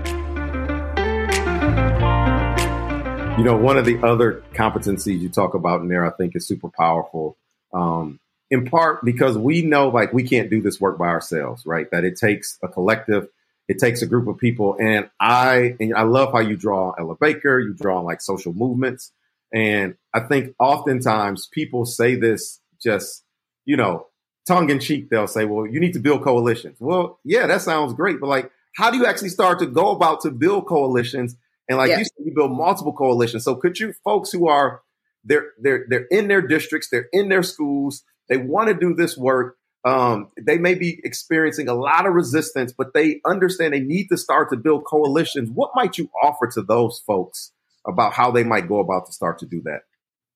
[3.37, 6.47] You know, one of the other competencies you talk about in there, I think, is
[6.47, 7.35] super powerful.
[7.73, 8.19] Um,
[8.51, 11.89] in part because we know, like, we can't do this work by ourselves, right?
[11.91, 13.27] That it takes a collective,
[13.67, 14.77] it takes a group of people.
[14.79, 19.11] And I, and I love how you draw Ella Baker, you draw like social movements,
[19.51, 23.23] and I think oftentimes people say this just,
[23.65, 24.07] you know,
[24.47, 25.09] tongue in cheek.
[25.09, 28.51] They'll say, "Well, you need to build coalitions." Well, yeah, that sounds great, but like,
[28.75, 31.35] how do you actually start to go about to build coalitions?
[31.69, 31.99] And like yeah.
[31.99, 33.43] you said, you build multiple coalitions.
[33.43, 34.81] So could you folks who are
[35.23, 39.17] they're they're they're in their districts, they're in their schools, they want to do this
[39.17, 39.57] work.
[39.85, 44.17] Um, they may be experiencing a lot of resistance, but they understand they need to
[44.17, 45.49] start to build coalitions.
[45.53, 47.51] What might you offer to those folks
[47.85, 49.81] about how they might go about to start to do that?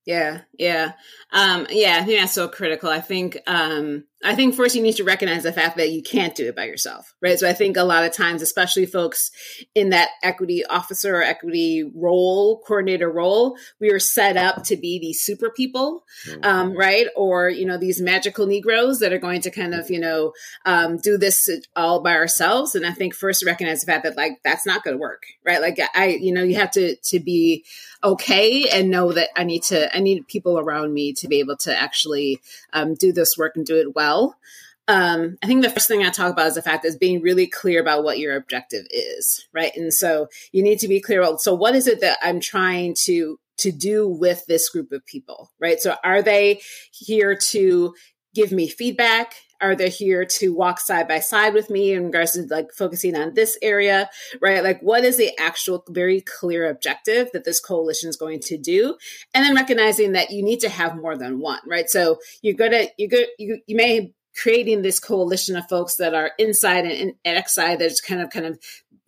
[0.05, 0.93] Yeah, yeah,
[1.33, 1.99] um, yeah.
[2.01, 2.89] I think that's so critical.
[2.89, 6.33] I think um, I think first you need to recognize the fact that you can't
[6.33, 7.37] do it by yourself, right?
[7.37, 9.29] So I think a lot of times, especially folks
[9.75, 14.97] in that equity officer or equity role, coordinator role, we are set up to be
[14.97, 16.43] these super people, mm-hmm.
[16.43, 17.07] um, right?
[17.15, 20.33] Or, you know, these magical Negroes that are going to kind of, you know,
[20.65, 22.73] um, do this all by ourselves.
[22.73, 25.61] And I think first recognize the fact that like, that's not going to work, right?
[25.61, 27.65] Like I, you know, you have to, to be
[28.03, 31.57] okay and know that I need to, I need people around me to be able
[31.57, 32.41] to actually
[32.73, 34.37] um, do this work and do it well well.
[34.89, 37.45] Um, I think the first thing I talk about is the fact is being really
[37.45, 39.75] clear about what your objective is, right?
[39.75, 42.95] And so you need to be clear about so what is it that I'm trying
[43.05, 45.79] to to do with this group of people, right?
[45.79, 47.93] So are they here to
[48.33, 49.33] give me feedback?
[49.61, 53.15] Are they here to walk side by side with me in regards to like focusing
[53.15, 54.09] on this area,
[54.41, 54.63] right?
[54.63, 58.97] Like, what is the actual very clear objective that this coalition is going to do?
[59.33, 61.89] And then recognizing that you need to have more than one, right?
[61.89, 66.31] So you're gonna, you're good, you, you may creating this coalition of folks that are
[66.37, 68.59] inside and, and outside that's kind of kind of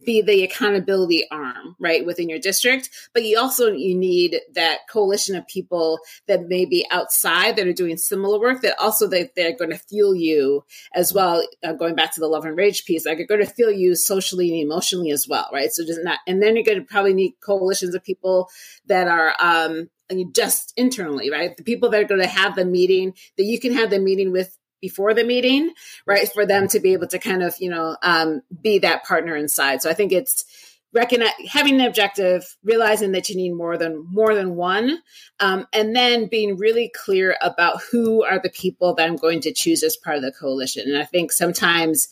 [0.05, 2.89] be the accountability arm right within your district.
[3.13, 7.73] But you also you need that coalition of people that may be outside that are
[7.73, 11.43] doing similar work that also that they're going to fuel you as well.
[11.63, 13.95] Uh, going back to the love and rage piece like are going to fuel you
[13.95, 15.71] socially and emotionally as well right?
[15.71, 18.49] So just not and then you're going to probably need coalitions of people
[18.85, 19.89] that are um
[20.33, 21.55] just internally right?
[21.55, 24.31] The people that are going to have the meeting that you can have the meeting
[24.31, 25.71] with before the meeting,
[26.05, 26.29] right?
[26.31, 29.81] For them to be able to kind of, you know, um, be that partner inside.
[29.81, 30.45] So I think it's
[30.93, 34.99] recognize having an objective, realizing that you need more than more than one,
[35.39, 39.53] um, and then being really clear about who are the people that I'm going to
[39.53, 40.87] choose as part of the coalition.
[40.87, 42.07] And I think sometimes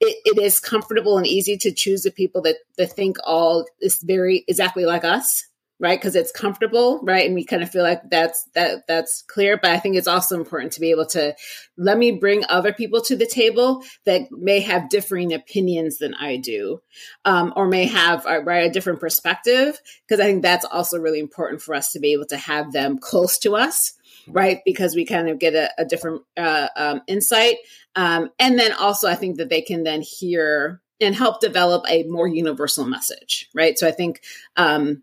[0.00, 4.00] it, it is comfortable and easy to choose the people that, that think all is
[4.02, 5.46] very exactly like us
[5.78, 5.98] right?
[5.98, 7.26] Because it's comfortable right?
[7.26, 10.36] And we kind of feel like that's that that's clear but i think it's also
[10.36, 11.34] important to be able to
[11.76, 16.36] let me bring other people to the table that may have differing opinions than i
[16.36, 16.80] do
[17.24, 21.62] um, or may have right a different perspective because i think that's also really important
[21.62, 23.94] for us to be able to have them close to us
[24.28, 24.58] right?
[24.64, 27.56] Because we kind of get a, a different uh, um, insight
[27.94, 32.04] um, and then also i think that they can then hear and help develop a
[32.04, 33.78] more universal message right?
[33.78, 34.22] So i think
[34.56, 35.02] um,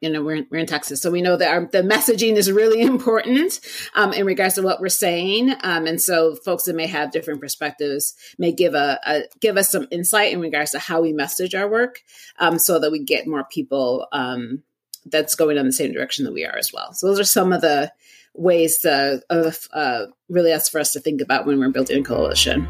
[0.00, 1.00] you know we're in, we're in texas.
[1.00, 3.60] So we know that our, the messaging is really important
[3.94, 5.54] um, in regards to what we're saying.
[5.62, 9.70] Um, and so folks that may have different perspectives may give a, a, give us
[9.70, 12.02] some insight in regards to how we message our work
[12.38, 14.62] um, so that we get more people um,
[15.06, 16.92] that's going in the same direction that we are as well.
[16.92, 17.92] So those are some of the
[18.34, 22.04] ways to, of uh, really us for us to think about when we're building a
[22.04, 22.68] coalition.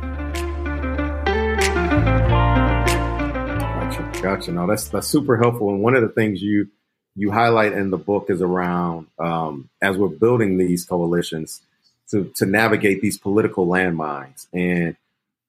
[3.64, 4.52] Gotcha gotcha.
[4.52, 5.70] No that's that's super helpful.
[5.70, 6.68] And one of the things you
[7.16, 11.62] you highlight in the book is around um, as we're building these coalitions
[12.10, 14.46] to, to navigate these political landmines.
[14.52, 14.96] And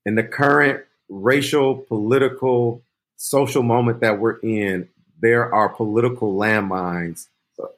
[0.05, 2.81] in the current racial, political,
[3.17, 4.87] social moment that we're in,
[5.19, 7.27] there are political landmines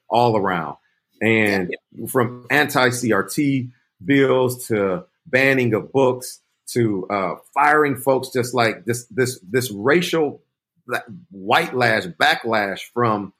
[0.07, 0.77] all around.
[1.21, 1.75] And
[2.07, 3.71] from anti CRT
[4.05, 10.41] bills to banning of books to uh, firing folks, just like this, this, this racial
[11.31, 13.33] white lash backlash from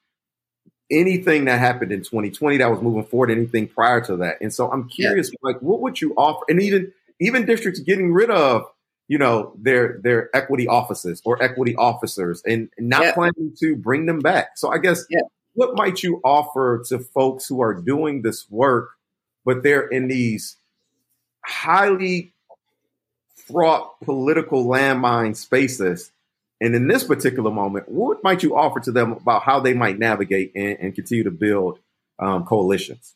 [0.91, 4.37] anything that happened in 2020 that was moving forward, anything prior to that.
[4.41, 5.37] And so I'm curious, yeah.
[5.41, 6.45] like, what would you offer?
[6.49, 8.65] And even even districts getting rid of,
[9.07, 13.13] you know, their their equity offices or equity officers, and not yeah.
[13.13, 14.57] planning to bring them back.
[14.57, 15.21] So I guess yeah.
[15.53, 18.91] what might you offer to folks who are doing this work,
[19.45, 20.57] but they're in these
[21.41, 22.33] highly
[23.35, 26.11] fraught political landmine spaces
[26.61, 29.97] and in this particular moment, what might you offer to them about how they might
[29.97, 31.79] navigate and, and continue to build
[32.19, 33.15] um, coalitions?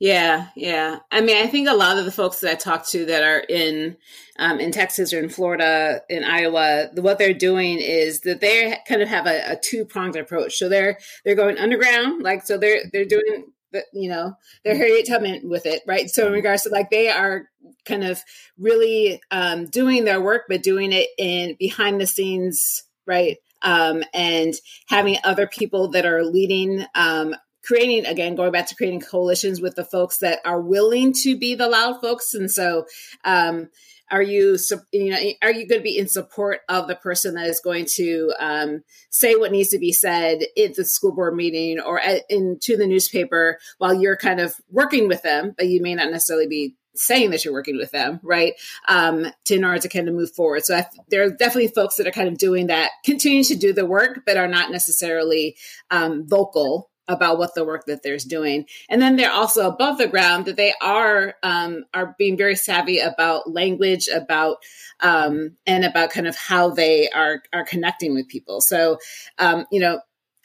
[0.00, 1.00] Yeah, yeah.
[1.10, 3.40] I mean, I think a lot of the folks that I talk to that are
[3.40, 3.96] in
[4.38, 9.02] um, in Texas or in Florida, in Iowa, what they're doing is that they kind
[9.02, 10.56] of have a, a two pronged approach.
[10.56, 13.46] So they're they're going underground, like so they're they're doing
[13.92, 16.08] you know they're Harriet Tubman with it, right?
[16.08, 17.48] So in regards to like they are
[17.84, 18.22] kind of
[18.58, 23.36] really um, doing their work, but doing it in behind the scenes, right?
[23.62, 24.54] Um, and
[24.88, 29.74] having other people that are leading, um, creating again, going back to creating coalitions with
[29.74, 32.34] the folks that are willing to be the loud folks.
[32.34, 32.86] And so,
[33.24, 33.68] um,
[34.10, 34.56] are you,
[34.92, 37.86] you know, are you going to be in support of the person that is going
[37.96, 42.22] to um, say what needs to be said at the school board meeting or at,
[42.28, 46.46] into the newspaper while you're kind of working with them, but you may not necessarily
[46.46, 48.54] be saying that you're working with them, right?
[48.88, 50.64] Um, to, in order to kind of move forward.
[50.64, 53.72] So I, there are definitely folks that are kind of doing that, continuing to do
[53.72, 55.56] the work, but are not necessarily
[55.90, 58.66] um, vocal about what the work that they're doing.
[58.88, 62.98] And then they're also above the ground that they are um, are being very savvy
[62.98, 64.58] about language, about
[65.00, 68.60] um, and about kind of how they are are connecting with people.
[68.60, 68.98] So
[69.38, 70.00] um, you know,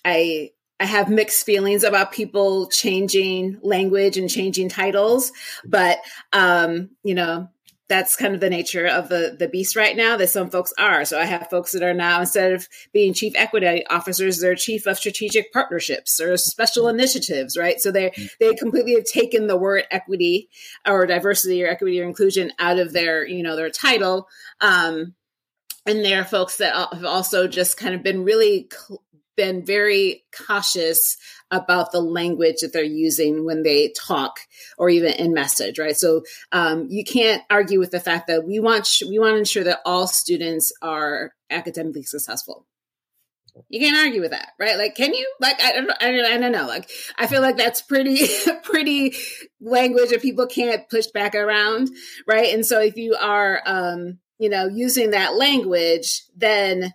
[0.05, 5.31] I I have mixed feelings about people changing language and changing titles,
[5.65, 5.99] but
[6.31, 7.49] um, you know,
[7.93, 11.05] that's kind of the nature of the the beast right now that some folks are.
[11.05, 14.87] So I have folks that are now instead of being chief equity officers, they're chief
[14.87, 17.79] of strategic partnerships or special initiatives, right?
[17.79, 20.49] So they they completely have taken the word equity
[20.87, 24.27] or diversity or equity or inclusion out of their you know their title.
[24.59, 25.13] Um,
[25.85, 29.03] and there are folks that have also just kind of been really cl-
[29.35, 31.15] been very cautious
[31.53, 34.39] about the language that they're using when they talk
[34.77, 35.95] or even in message right?
[35.95, 39.63] So um, you can't argue with the fact that we want we want to ensure
[39.63, 42.65] that all students are academically successful.
[43.69, 44.77] You can't argue with that right?
[44.77, 45.31] Like can you?
[45.39, 46.65] Like i don't i don't, I don't know.
[46.65, 48.27] Like i feel like that's pretty
[48.63, 49.13] pretty
[49.61, 51.89] language that people can't push back around
[52.27, 52.53] right?
[52.53, 56.93] And so if you are um you know using that language then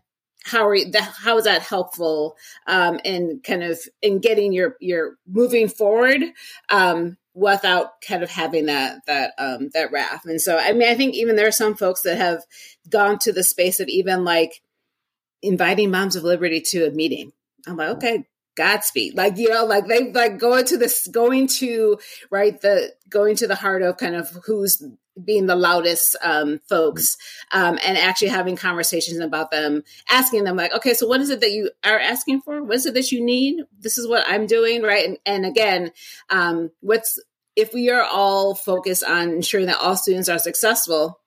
[0.49, 0.91] how are you,
[1.23, 6.23] how is that helpful um, in kind of in getting your your moving forward
[6.69, 10.25] um, without kind of having that that um, that wrath.
[10.25, 12.43] And so, I mean, I think even there are some folks that have
[12.89, 14.61] gone to the space of even like
[15.43, 17.33] inviting Moms of Liberty to a meeting.
[17.67, 18.25] I'm like, okay,
[18.57, 19.15] Godspeed.
[19.15, 21.99] Like, you know, like they like going to this, going to,
[22.31, 24.83] right, the, going to the heart of kind of who's
[25.25, 27.17] being the loudest um, folks
[27.53, 31.41] um, and actually having conversations about them, asking them like, okay, so what is it
[31.41, 32.63] that you are asking for?
[32.63, 33.63] What is it that you need?
[33.81, 35.07] This is what I'm doing, right?
[35.07, 35.93] And, and again,
[36.31, 37.21] um, what's
[37.57, 41.19] if we are all focused on ensuring that all students are successful,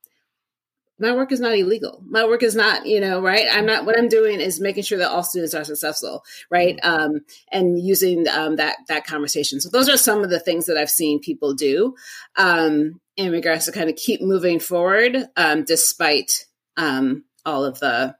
[1.01, 2.03] my work is not illegal.
[2.07, 3.47] My work is not, you know, right?
[3.51, 6.79] I'm not, what I'm doing is making sure that all students are successful, right?
[6.83, 9.59] Um, and using um, that, that conversation.
[9.59, 11.95] So those are some of the things that I've seen people do
[12.35, 16.45] um, in regards to kind of keep moving forward um, despite
[16.77, 18.15] um, all of the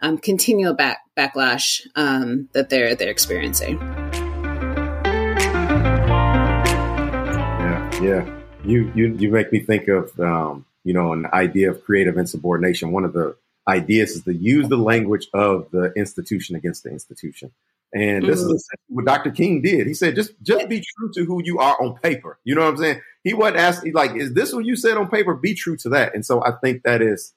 [0.00, 3.78] um, continual back, backlash that they're, they're experiencing.
[7.60, 8.02] Yeah.
[8.02, 8.40] Yeah.
[8.66, 10.12] You, you, you make me think of,
[10.84, 12.92] you know, an idea of creative insubordination.
[12.92, 17.52] One of the ideas is to use the language of the institution against the institution.
[17.94, 18.54] And this mm-hmm.
[18.54, 19.30] is what Dr.
[19.30, 19.86] King did.
[19.86, 22.38] He said, just just be true to who you are on paper.
[22.44, 23.00] You know what I'm saying?
[23.22, 25.34] He wasn't asking like, is this what you said on paper?
[25.34, 26.14] Be true to that.
[26.14, 27.32] And so I think that is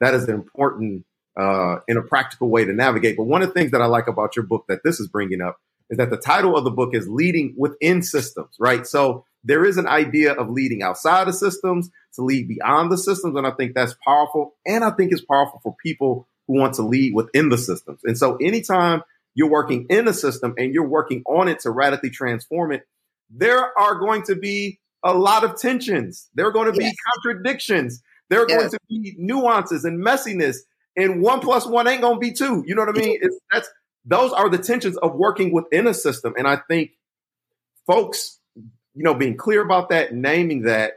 [0.00, 1.06] that is an important
[1.40, 3.16] uh, in a practical way to navigate.
[3.16, 5.40] But one of the things that I like about your book that this is bringing
[5.40, 8.86] up is that the title of the book is leading within systems, right?
[8.86, 13.36] So there is an idea of leading outside of systems to lead beyond the systems.
[13.36, 14.54] And I think that's powerful.
[14.66, 18.00] And I think it's powerful for people who want to lead within the systems.
[18.04, 19.02] And so anytime
[19.34, 22.86] you're working in a system and you're working on it to radically transform it,
[23.30, 26.28] there are going to be a lot of tensions.
[26.34, 26.94] There are going to be yes.
[27.14, 28.02] contradictions.
[28.28, 28.58] There are yes.
[28.58, 30.58] going to be nuances and messiness.
[30.96, 32.62] And one plus one ain't going to be two.
[32.66, 33.18] You know what I mean?
[33.20, 33.68] It's, that's
[34.04, 36.34] those are the tensions of working within a system.
[36.36, 36.90] And I think
[37.86, 38.38] folks,
[38.94, 40.94] you know, being clear about that, naming that,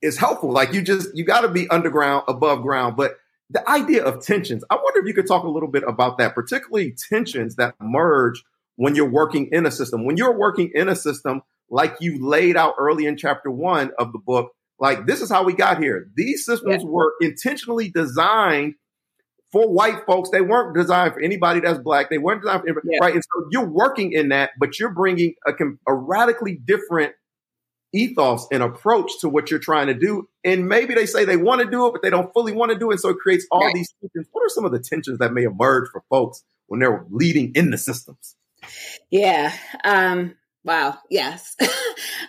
[0.00, 0.50] is helpful.
[0.50, 2.96] Like you just you got to be underground, above ground.
[2.96, 3.16] But
[3.50, 6.34] the idea of tensions, I wonder if you could talk a little bit about that,
[6.34, 8.42] particularly tensions that emerge
[8.76, 10.04] when you're working in a system.
[10.04, 14.12] When you're working in a system, like you laid out early in chapter one of
[14.12, 16.08] the book, like this is how we got here.
[16.16, 16.88] These systems yeah.
[16.88, 18.74] were intentionally designed
[19.52, 20.30] for white folks.
[20.30, 22.10] They weren't designed for anybody that's black.
[22.10, 22.98] They weren't designed for anybody, yeah.
[23.02, 23.14] right?
[23.14, 25.52] And so you're working in that, but you're bringing a,
[25.86, 27.12] a radically different
[27.92, 30.28] ethos and approach to what you're trying to do.
[30.44, 32.78] And maybe they say they want to do it, but they don't fully want to
[32.78, 32.94] do it.
[32.94, 33.74] And So it creates all right.
[33.74, 34.26] these tensions.
[34.32, 37.70] What are some of the tensions that may emerge for folks when they're leading in
[37.70, 38.36] the systems?
[39.10, 39.52] Yeah.
[39.84, 40.98] Um, wow.
[41.10, 41.54] Yes.
[41.60, 41.68] um,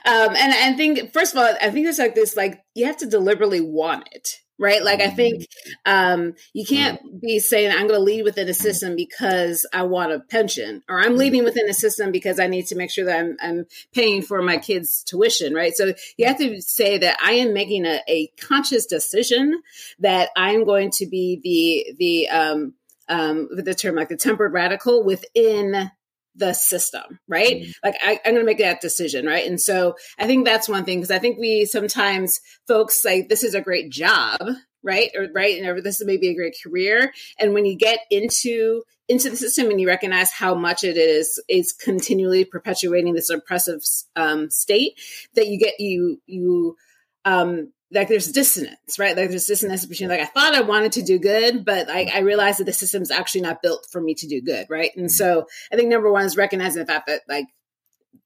[0.05, 3.05] and I think, first of all, I think it's like this, like you have to
[3.05, 4.83] deliberately want it right?
[4.83, 5.91] Like I think mm-hmm.
[5.91, 10.11] um, you can't be saying I'm going to lead within a system because I want
[10.11, 11.17] a pension, or I'm mm-hmm.
[11.17, 14.41] leading within a system because I need to make sure that I'm, I'm paying for
[14.41, 15.75] my kids' tuition, right?
[15.75, 19.61] So you have to say that I am making a, a conscious decision
[19.99, 22.73] that I'm going to be the the um,
[23.09, 25.91] um, the term like the tempered radical within
[26.35, 27.57] the system, right?
[27.57, 27.71] Mm-hmm.
[27.83, 29.45] Like I, am going to make that decision, right?
[29.45, 33.43] And so I think that's one thing because I think we sometimes folks say this
[33.43, 34.39] is a great job,
[34.83, 35.11] right?
[35.15, 37.13] Or right, and this is maybe a great career.
[37.39, 41.41] And when you get into into the system and you recognize how much it is
[41.49, 43.81] is continually perpetuating this oppressive
[44.15, 44.93] um, state,
[45.35, 46.77] that you get you you
[47.25, 49.15] um, like there's dissonance, right?
[49.15, 52.19] Like there's dissonance between like I thought I wanted to do good, but like I
[52.19, 54.91] realized that the system's actually not built for me to do good, right?
[54.95, 57.45] And so I think number one is recognizing the fact that like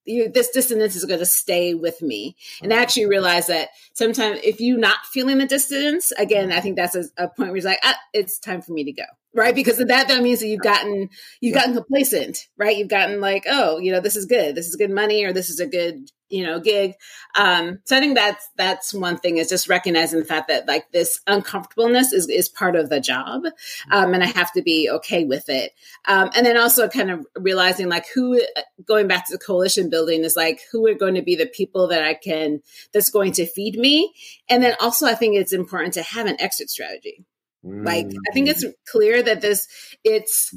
[0.05, 2.35] you, this dissonance is going to stay with me.
[2.61, 6.75] And I actually realize that sometimes if you're not feeling the dissonance again i think
[6.75, 9.03] that's a, a point where it's like ah, it's time for me to go
[9.37, 9.55] right?
[9.55, 12.75] Because that that means that you've gotten you've gotten complacent right?
[12.75, 14.55] You've gotten like oh you know this is good.
[14.55, 16.93] This is good money or this is a good you know gig.
[17.35, 20.91] Um so i think that's that's one thing is just recognizing the fact that like
[20.91, 23.43] this uncomfortableness is is part of the job
[23.91, 25.73] um and i have to be okay with it.
[26.05, 28.41] Um and then also kind of realizing like who
[28.85, 31.87] going back to the coalition building is like who are going to be the people
[31.87, 32.61] that i can
[32.93, 34.13] that's going to feed me.
[34.49, 37.25] And then also i think it's important to have an exit strategy.
[37.63, 38.73] Like I think it's mm.
[38.89, 39.67] clear that this
[40.03, 40.55] it's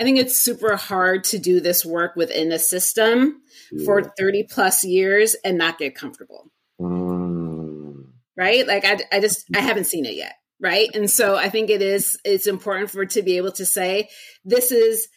[0.00, 3.40] I think it's super hard to do this work within a system
[3.74, 3.84] yeah.
[3.84, 6.50] for 30 plus years and not get comfortable.
[6.80, 8.06] Mm.
[8.36, 8.66] Right?
[8.66, 10.88] Like I I just I haven't seen it yet, right?
[10.94, 14.08] And so I think it is it's important for to be able to say
[14.44, 15.08] this is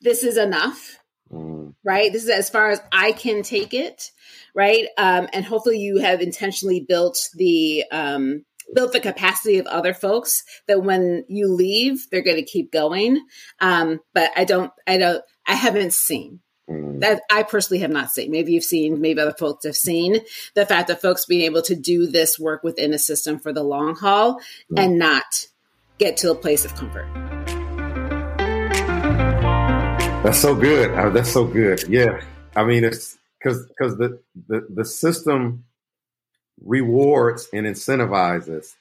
[0.00, 0.98] this is enough.
[1.32, 1.74] Mm.
[1.82, 2.12] Right?
[2.12, 4.10] This is as far as I can take it,
[4.54, 4.88] right?
[4.98, 10.42] Um, and hopefully you have intentionally built the um built the capacity of other folks
[10.66, 13.24] that when you leave, they're going to keep going.
[13.60, 16.98] Um, but I don't, I don't, I haven't seen Mm.
[17.00, 18.32] that I personally have not seen.
[18.32, 20.18] Maybe you've seen, maybe other folks have seen
[20.54, 23.62] the fact that folks being able to do this work within a system for the
[23.62, 24.40] long haul
[24.72, 24.78] Mm.
[24.84, 25.46] and not
[25.98, 27.06] get to a place of comfort.
[30.24, 30.90] That's so good.
[30.92, 31.84] Uh, that's so good.
[31.88, 32.20] Yeah.
[32.56, 35.64] I mean, it's because because the, the the system
[36.64, 38.74] rewards and incentivizes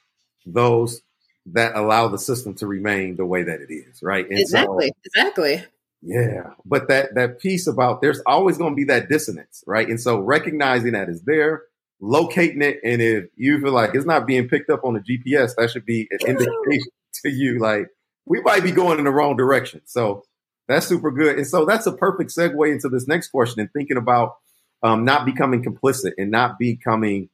[0.46, 1.02] those
[1.48, 4.28] that allow the system to remain the way that it is, right?
[4.28, 5.64] And so- exactly.
[6.06, 9.90] Yeah, but that that piece about there's always going to be that dissonance, right?
[9.90, 11.64] And so recognizing that is there,
[12.00, 15.56] locating it, and if you feel like it's not being picked up on the GPS,
[15.56, 16.92] that should be an indication
[17.24, 17.88] to you, like
[18.28, 19.82] we might be going in the wrong direction.
[19.86, 20.24] So
[20.68, 23.98] that's super good, and so that's a perfect segue into this next question and thinking
[23.98, 24.36] about
[24.84, 27.30] um, not becoming complicit and not becoming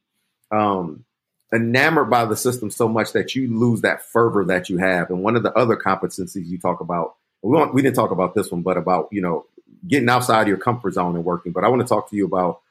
[0.50, 1.04] um,
[1.54, 5.10] enamored by the system so much that you lose that fervor that you have.
[5.10, 8.36] And one of the other competencies you talk about we won't, we didn't talk about
[8.36, 9.46] this one, but about you know
[9.88, 11.52] getting outside your comfort zone and working.
[11.52, 12.62] But I want to talk to you about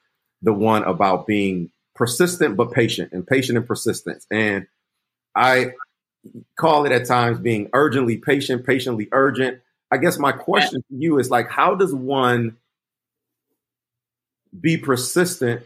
[0.43, 4.27] the one about being persistent but patient, and patient and persistence.
[4.31, 4.67] And
[5.35, 5.73] I
[6.57, 9.61] call it at times being urgently patient, patiently urgent.
[9.91, 12.57] I guess my question to you is like, how does one
[14.59, 15.63] be persistent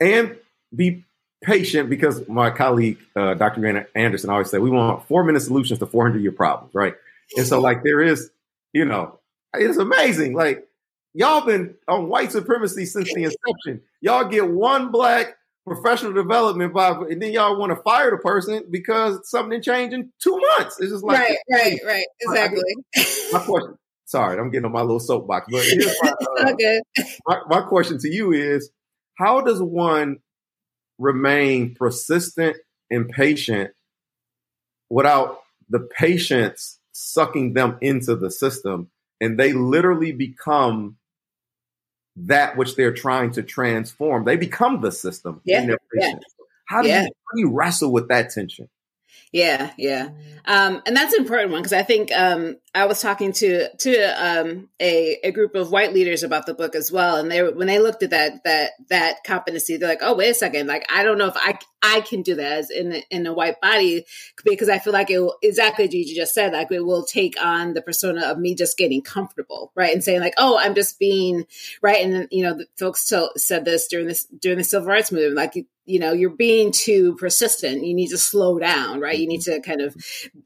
[0.00, 0.36] and
[0.74, 1.04] be
[1.42, 1.90] patient?
[1.90, 3.86] Because my colleague, uh, Dr.
[3.94, 6.94] Anderson, always said we want four minute solutions to 400 year problems, right?
[7.36, 8.30] And so, like, there is,
[8.72, 9.20] you know,
[9.54, 10.34] it's amazing.
[10.34, 10.66] Like,
[11.14, 13.82] y'all been on white supremacy since the inception.
[14.00, 18.64] Y'all get one black professional development by, and then y'all want to fire the person
[18.70, 20.80] because something didn't change in two months.
[20.80, 22.04] It's just like, right, right, right.
[22.20, 22.62] Exactly.
[23.32, 23.76] my question.
[24.06, 25.64] Sorry, I'm getting on my little soapbox, but
[26.02, 26.10] my,
[26.40, 26.80] uh, okay.
[27.28, 28.68] my, my question to you is
[29.14, 30.16] how does one
[30.98, 32.56] remain persistent
[32.90, 33.70] and patient
[34.88, 38.90] without the patience sucking them into the system
[39.20, 40.96] and they literally become
[42.16, 44.24] that which they're trying to transform.
[44.24, 46.14] They become the system Yeah, in their yeah,
[46.66, 47.02] how do yeah.
[47.02, 48.68] you how do you wrestle with that tension
[49.32, 50.08] Yeah, yeah,
[50.44, 54.02] um, and that's an important one because I think um, I was talking to to
[54.04, 57.68] um, a a group of white leaders about the book as well, and they when
[57.68, 60.66] they looked at that that that competency, they're like, "Oh, wait a second!
[60.66, 63.60] Like, I don't know if I I can do that as in in a white
[63.60, 64.04] body
[64.44, 67.74] because I feel like it exactly as you just said, like it will take on
[67.74, 71.46] the persona of me just getting comfortable, right, and saying like, "Oh, I'm just being
[71.82, 75.36] right," and you know, folks tell, said this during this during the civil rights movement,
[75.36, 77.84] like you know you're being too persistent.
[77.84, 79.18] You need to slow down right?
[79.18, 79.94] You need to kind of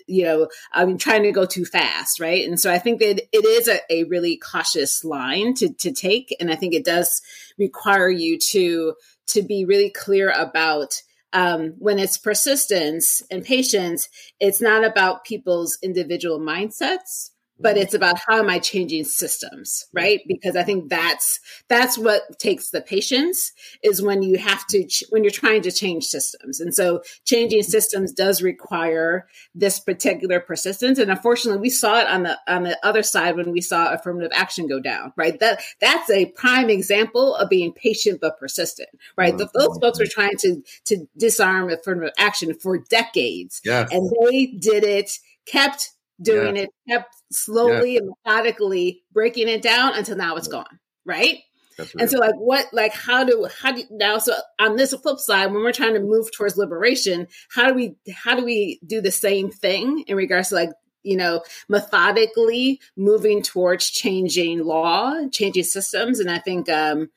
[0.06, 2.46] you know i'm trying to go too fast right?
[2.46, 6.34] And so i think that it is a, a really cautious line to to take.
[6.40, 7.10] And i think it does
[7.58, 8.94] require you to
[9.28, 15.76] to be really clear about um, when it's persistence and patience it's not about people's
[15.82, 20.20] individual mindsets but it's about how am i changing systems right?
[20.26, 23.52] Because i think that's that's what takes the patience
[23.82, 26.60] is when you have to ch- when you're trying to change systems.
[26.60, 30.98] And so changing systems does require this particular persistence.
[30.98, 34.32] And unfortunately we saw it on the on the other side when we saw affirmative
[34.34, 35.38] action go down right?
[35.40, 39.36] That that's a prime example of being patient but persistent right?
[39.36, 43.60] Th- those folks were trying to to disarm affirmative action for decades.
[43.64, 43.88] Yes.
[43.92, 50.16] And they did it kept doing it kept slowly and methodically breaking it down until
[50.16, 51.38] now it's gone right?
[51.76, 55.18] That's and so like what like how do how do now so on this flip
[55.18, 59.00] side when we're trying to move towards liberation how do we how do we do
[59.00, 60.70] the same thing in regards to like
[61.02, 66.20] you know methodically moving towards changing law changing systems?
[66.20, 67.10] And i think um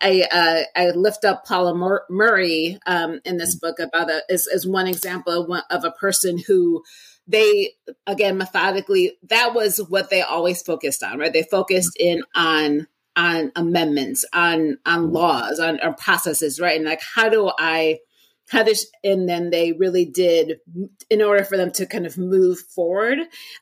[0.00, 4.46] i uh, i lift up Pauli Mur- murray um in this book about a as,
[4.46, 6.84] as one example of, one, of a person who
[7.26, 7.72] they
[8.06, 11.32] again methodically that was what they always focused on right?
[11.32, 16.76] They focused in on on amendments on on laws on, on processes right?
[16.76, 17.98] And like how do i
[18.50, 20.58] how this and then they really did
[21.08, 23.18] in order for them to kind of move forward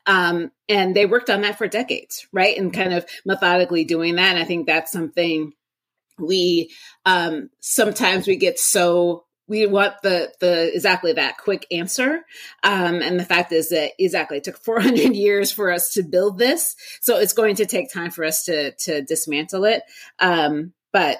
[0.07, 2.57] um and they worked on that for decades right?
[2.57, 4.35] And kind of methodically doing that.
[4.35, 5.53] And i think that's something
[6.19, 6.71] we
[7.05, 12.25] um sometimes we get so we want the the exactly that quick answer.
[12.63, 16.39] Um, and the fact is that exactly it took 400 years for us to build
[16.39, 16.77] this.
[17.01, 19.83] So it's going to take time for us to to dismantle it.
[20.19, 21.19] Um, but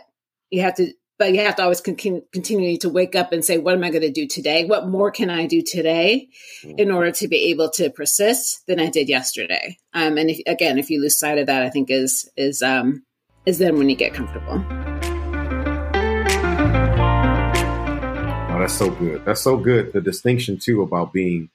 [0.51, 3.59] you have to but you have to always con- continue to wake up and say
[3.59, 4.65] what am i going to do today?
[4.65, 6.29] What more can i do today
[6.65, 9.79] in order to be able to persist than i did yesterday?
[9.93, 13.05] Um, and if, again if you lose sight of that i think is is um
[13.47, 14.92] is then when you get comfortable
[18.63, 19.25] that's so good.
[19.25, 19.93] That's so good.
[19.93, 21.51] The distinction too about being,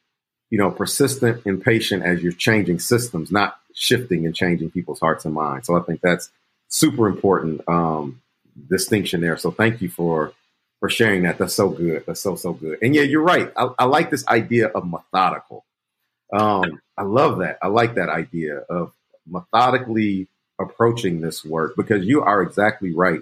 [0.49, 5.23] you know, persistent and patient as you're changing systems, not shifting and changing people's hearts
[5.23, 5.67] and minds.
[5.67, 6.29] So I think that's
[6.67, 8.21] super important um,
[8.69, 9.37] distinction there.
[9.37, 10.33] So thank you for
[10.81, 11.37] for sharing that.
[11.37, 12.03] That's so good.
[12.05, 12.79] That's so so good.
[12.81, 13.53] And yeah, you're right.
[13.55, 15.63] I, I like this idea of methodical.
[16.33, 17.57] Um, I love that.
[17.61, 18.91] I like that idea of
[19.25, 20.27] methodically
[20.59, 23.21] approaching this work because you are exactly right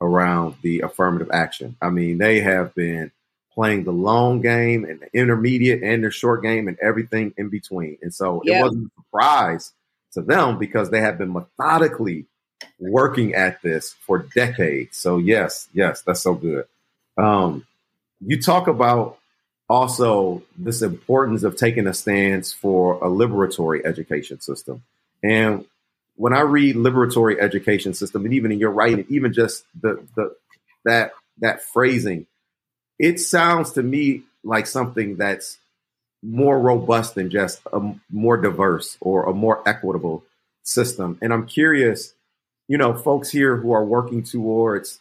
[0.00, 1.76] around the affirmative action.
[1.82, 3.12] I mean, they have been
[3.56, 7.98] playing the long game and the intermediate and the short game and everything in between.
[8.02, 9.72] And so it wasn't a surprise
[10.12, 12.26] to them because they have been methodically
[12.78, 14.96] working at this for decades.
[14.98, 16.66] So yes, yes, that's so good.
[17.16, 17.66] Um,
[18.20, 19.18] you talk about
[19.68, 24.82] also this importance of taking a stance for a liberatory education system.
[25.22, 25.64] And
[26.16, 30.34] when I read liberatory education system, and even in your writing, even just the the
[30.84, 32.26] that that phrasing,
[32.98, 35.58] it sounds to me like something that's
[36.22, 40.24] more robust than just a more diverse or a more equitable
[40.62, 41.18] system.
[41.22, 42.14] And I'm curious,
[42.68, 45.00] you know, folks here who are working towards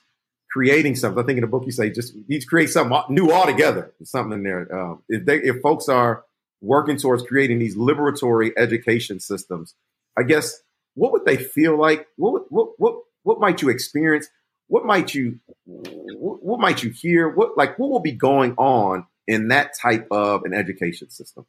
[0.52, 1.22] creating something.
[1.22, 3.92] I think in the book you say just you need to create something new altogether.
[4.04, 4.76] Something in there.
[4.76, 6.24] Um, if they if folks are
[6.62, 9.76] working towards creating these liberatory education systems,
[10.18, 10.62] I guess
[10.94, 12.08] what would they feel like?
[12.18, 14.28] What what what what might you experience?
[14.68, 17.30] What might you what, what might you hear?
[17.30, 21.46] What like what will be going on in that type of an education system?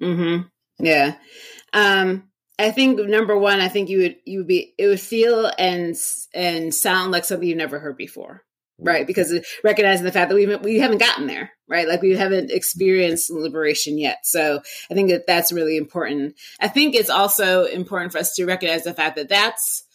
[0.00, 0.38] hmm
[0.78, 1.16] Yeah.
[1.72, 5.50] Um, I think number one, I think you would you would be it would feel
[5.58, 5.94] and
[6.34, 8.44] and sound like something you've never heard before,
[8.78, 9.06] right?
[9.06, 11.86] Because recognizing the fact that we we haven't gotten there, right?
[11.86, 14.20] Like we haven't experienced liberation yet.
[14.24, 14.60] So
[14.90, 16.34] I think that that's really important.
[16.58, 19.85] I think it's also important for us to recognize the fact that that's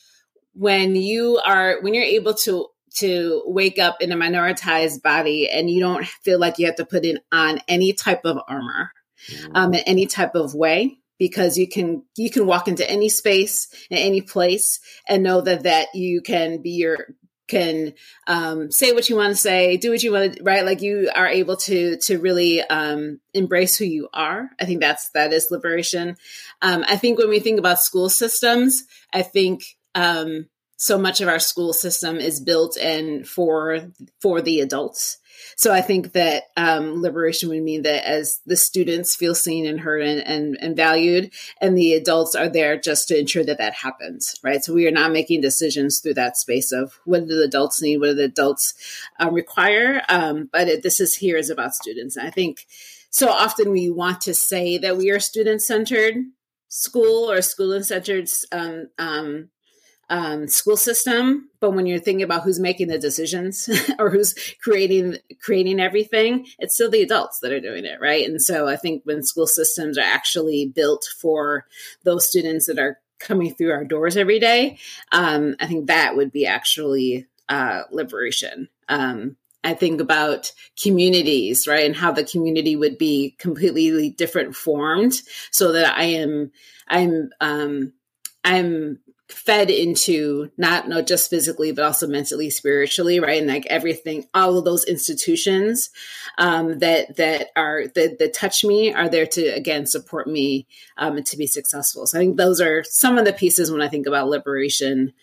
[0.54, 5.70] when you are when you're able to to wake up in a minoritized body and
[5.70, 8.91] you don't feel like you have to put in on any type of armor
[9.54, 13.68] um, in any type of way because you can you can walk into any space
[13.89, 17.08] in any place and know that that you can be your
[17.47, 17.93] can
[18.28, 20.66] um, say what you want to say do what you want to right?
[20.66, 24.49] Like you are able to to really um, embrace who you are.
[24.60, 26.16] I think that's that is liberation.
[26.62, 28.84] Um, i think when we think about school systems
[29.14, 29.64] i think
[29.95, 35.17] um, so much of our school system is built in for for the adults
[35.55, 39.79] so I think that um, liberation would mean that as the students feel seen and
[39.79, 43.73] heard and, and, and valued, and the adults are there just to ensure that that
[43.73, 44.63] happens, right?
[44.63, 47.97] So we are not making decisions through that space of what do the adults need,
[47.97, 48.73] what do the adults
[49.19, 50.01] um, require.
[50.09, 52.17] Um, but it, this is here is about students.
[52.17, 52.65] And I think
[53.09, 56.15] so often we want to say that we are student centered
[56.69, 59.49] school or school centered um,
[60.12, 65.18] um, school system, but when you're thinking about who's making the decisions or who's creating
[65.41, 68.28] creating everything, it's still the adults that are doing it, right?
[68.28, 71.66] And so I think when school systems are actually built for
[72.03, 74.78] those students that are coming through our doors every day,
[75.14, 78.68] um, I think that would be actually uh, liberation.
[78.89, 80.51] Um, I think about
[80.82, 85.14] communities, right, and how the community would be completely different formed,
[85.51, 86.51] so that I am,
[86.89, 87.93] I'm, um,
[88.43, 88.99] I'm
[89.32, 93.39] fed into not not just physically but also mentally spiritually right?
[93.39, 95.89] And like everything all of those institutions
[96.38, 100.67] um that that are that, that touch me are there to again support me
[100.97, 102.05] um and to be successful.
[102.05, 105.13] So i think those are some of the pieces when i think about liberation.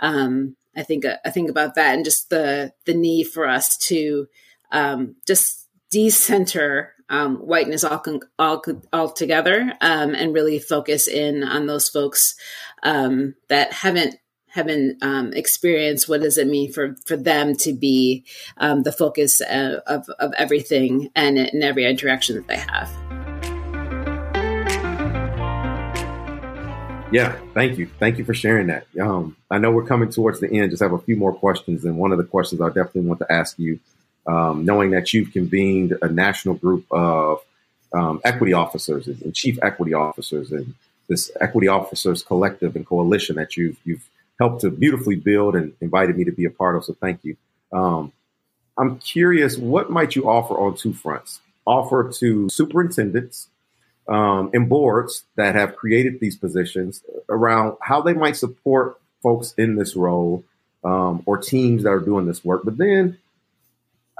[0.00, 4.28] Um i think i think about that and just the the need for us to
[4.72, 8.02] um just decenter um, whiteness all
[8.38, 8.62] all
[8.92, 12.34] all together um, and really focus in on those folks
[12.82, 14.16] um, that haven't
[14.48, 18.24] haven't um, experienced what does it mean for for them to be
[18.56, 22.90] um, the focus of, of, of everything and in every interaction that they have.
[27.12, 27.88] Yeah, thank you.
[28.00, 28.86] Thank you for sharing that.
[29.00, 30.70] Um, I know we're coming towards the end.
[30.70, 33.32] Just have a few more questions, and one of the questions I definitely want to
[33.32, 33.78] ask you,
[34.26, 37.38] um, knowing that you've convened a national group of
[37.92, 40.74] um, equity officers and chief equity officers, and
[41.08, 46.16] this equity officers collective and coalition that you've you've helped to beautifully build and invited
[46.16, 46.84] me to be a part of.
[46.84, 47.36] So thank you.
[47.72, 48.12] Um,
[48.78, 51.40] I'm curious, what might you offer on two fronts?
[51.64, 53.48] Offer to superintendents
[54.08, 59.76] um, and boards that have created these positions around how they might support folks in
[59.76, 60.44] this role
[60.84, 62.62] um, or teams that are doing this work.
[62.64, 63.18] But then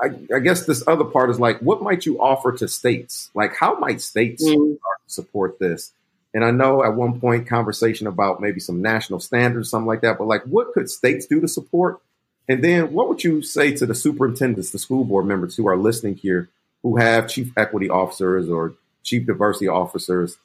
[0.02, 3.30] I, I, guess this other part is like, what might you offer to states?
[3.34, 4.78] Like, how might states Mm.
[5.06, 5.92] support this?
[6.36, 10.18] And I know at one point conversation about maybe some national standards, something like that.
[10.18, 12.02] But like, what could states do to support?
[12.46, 15.78] And then what would you say to the superintendents, the school board members who are
[15.78, 16.50] listening here
[16.82, 20.36] who have chief equity officers or chief diversity officers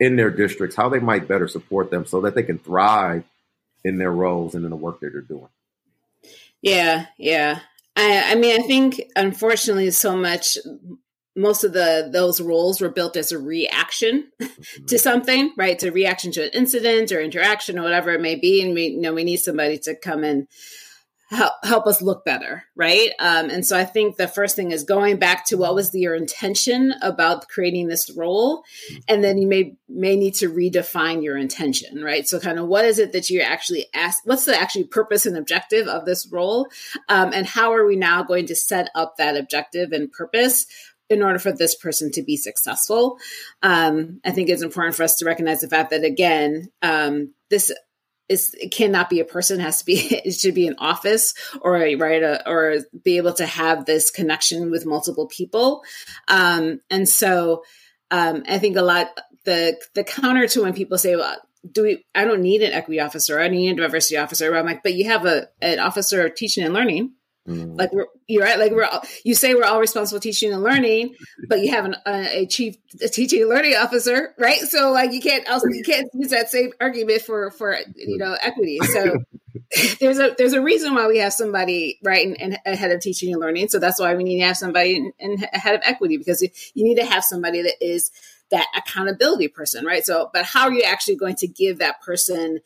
[0.00, 3.22] in their districts, how they might better support them so that they can thrive
[3.84, 5.48] in their roles and in the work that they're doing?
[6.62, 7.58] Yeah, yeah.
[7.94, 10.56] I, I mean, I think unfortunately, so much
[11.36, 14.84] most of the those roles were built as a reaction mm-hmm.
[14.86, 15.78] to something, right?
[15.78, 19.00] To reaction to an incident or interaction or whatever it may be, and we you
[19.00, 20.46] know we need somebody to come and
[21.30, 23.12] help help us look better, right?
[23.20, 26.00] Um, and so I think the first thing is going back to what was the,
[26.00, 28.64] your intention about creating this role,
[29.08, 32.26] and then you may may need to redefine your intention, right?
[32.26, 34.22] So kind of what is it that you actually ask?
[34.24, 36.68] What's the actually purpose and objective of this role,
[37.08, 40.66] um, and how are we now going to set up that objective and purpose?
[41.10, 43.18] In order for this person to be successful.
[43.62, 47.72] Um, I think it's important for us to recognize the fact that again, um, this
[48.28, 49.94] is it cannot be a person it has to be
[50.24, 54.10] it should be an office or a right a, or be able to have this
[54.10, 55.82] connection with multiple people
[56.28, 57.64] um, and so
[58.12, 59.08] um, i think a lot
[59.44, 61.36] the the counter to when people say well
[61.72, 64.82] do we i don't need an equity officer i need a diversity officer i'm like
[64.84, 67.12] but you have a an officer of teaching and learning
[67.48, 67.78] Mm.
[67.78, 68.58] Like we're you're right.
[68.58, 71.14] Like we're all, you say we're all responsible teaching and learning,
[71.48, 74.60] but you have an, a, a chief a teaching and learning officer, right?
[74.60, 78.36] So like you can't also you can't use that same argument for for you know
[78.40, 78.78] equity.
[78.92, 79.18] So
[80.00, 83.40] there's a there's a reason why we have somebody right and, ahead of teaching and
[83.40, 83.68] learning.
[83.68, 86.96] So that's why we need to have somebody in ahead of equity because you need
[86.96, 88.10] to have somebody that is
[88.50, 90.04] that accountability person, right?
[90.04, 92.60] So, but how are you actually going to give that person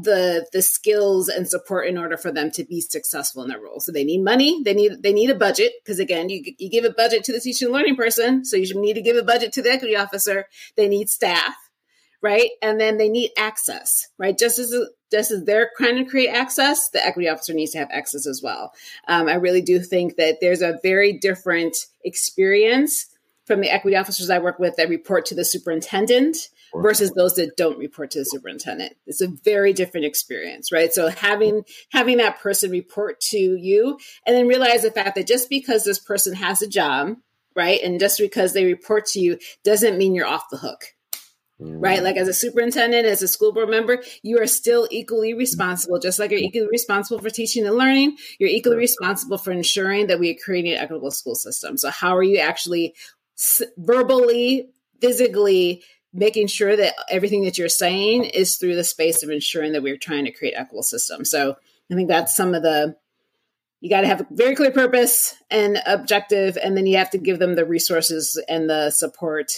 [0.00, 3.80] the the skills and support in order for them to be successful in their role.
[3.80, 6.84] So they need money, they need they need a budget because again, you you give
[6.84, 9.22] a budget to the teaching and learning person, so you should need to give a
[9.22, 10.46] budget to the equity officer.
[10.76, 11.54] They need staff,
[12.20, 12.50] right?
[12.60, 14.36] And then they need access, right?
[14.36, 14.74] Just as
[15.10, 18.40] just as they're trying to create access, the equity officer needs to have access as
[18.42, 18.72] well.
[19.08, 23.06] Um, I really do think that there's a very different experience
[23.44, 27.56] from the equity officers I work with that report to the superintendent versus those that
[27.56, 28.94] don't report to the superintendent.
[29.06, 30.92] It's a very different experience, right?
[30.92, 35.50] So having having that person report to you and then realize the fact that just
[35.50, 37.16] because this person has a job,
[37.54, 37.80] right?
[37.82, 40.84] And just because they report to you doesn't mean you're off the hook.
[41.64, 42.02] Right.
[42.02, 46.18] Like as a superintendent, as a school board member, you are still equally responsible, just
[46.18, 48.16] like you're equally responsible for teaching and learning.
[48.40, 51.76] You're equally responsible for ensuring that we are creating an equitable school system.
[51.76, 52.94] So, how are you actually
[53.76, 54.70] verbally,
[55.00, 59.82] physically making sure that everything that you're saying is through the space of ensuring that
[59.82, 61.30] we're trying to create equitable systems.
[61.30, 61.56] So
[61.90, 62.96] I think that's some of the
[63.80, 67.18] you got to have a very clear purpose and objective, and then you have to
[67.18, 69.50] give them the resources and the support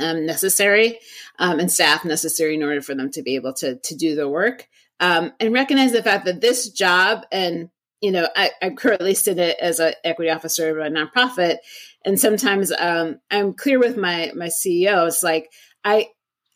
[0.00, 1.00] um, necessary
[1.40, 4.28] um, and staff necessary in order for them to be able to to do the
[4.28, 4.68] work.
[5.00, 7.70] Um, and recognize the fact that this job and
[8.02, 11.58] you know I, I currently sit as an equity officer of a nonprofit.
[12.04, 15.50] And sometimes um, i'm clear with my my ceo it's like
[15.84, 16.08] i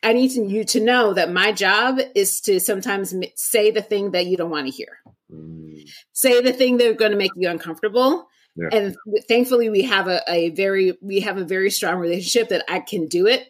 [0.03, 4.11] i need to, you to know that my job is to sometimes say the thing
[4.11, 4.99] that you don't want to hear.
[5.33, 5.89] Mm.
[6.13, 8.29] say the thing that's going to make you uncomfortable.
[8.57, 8.69] Yeah.
[8.73, 8.97] and
[9.29, 13.07] thankfully we have a, a very we have a very strong relationship that i can
[13.07, 13.47] do it.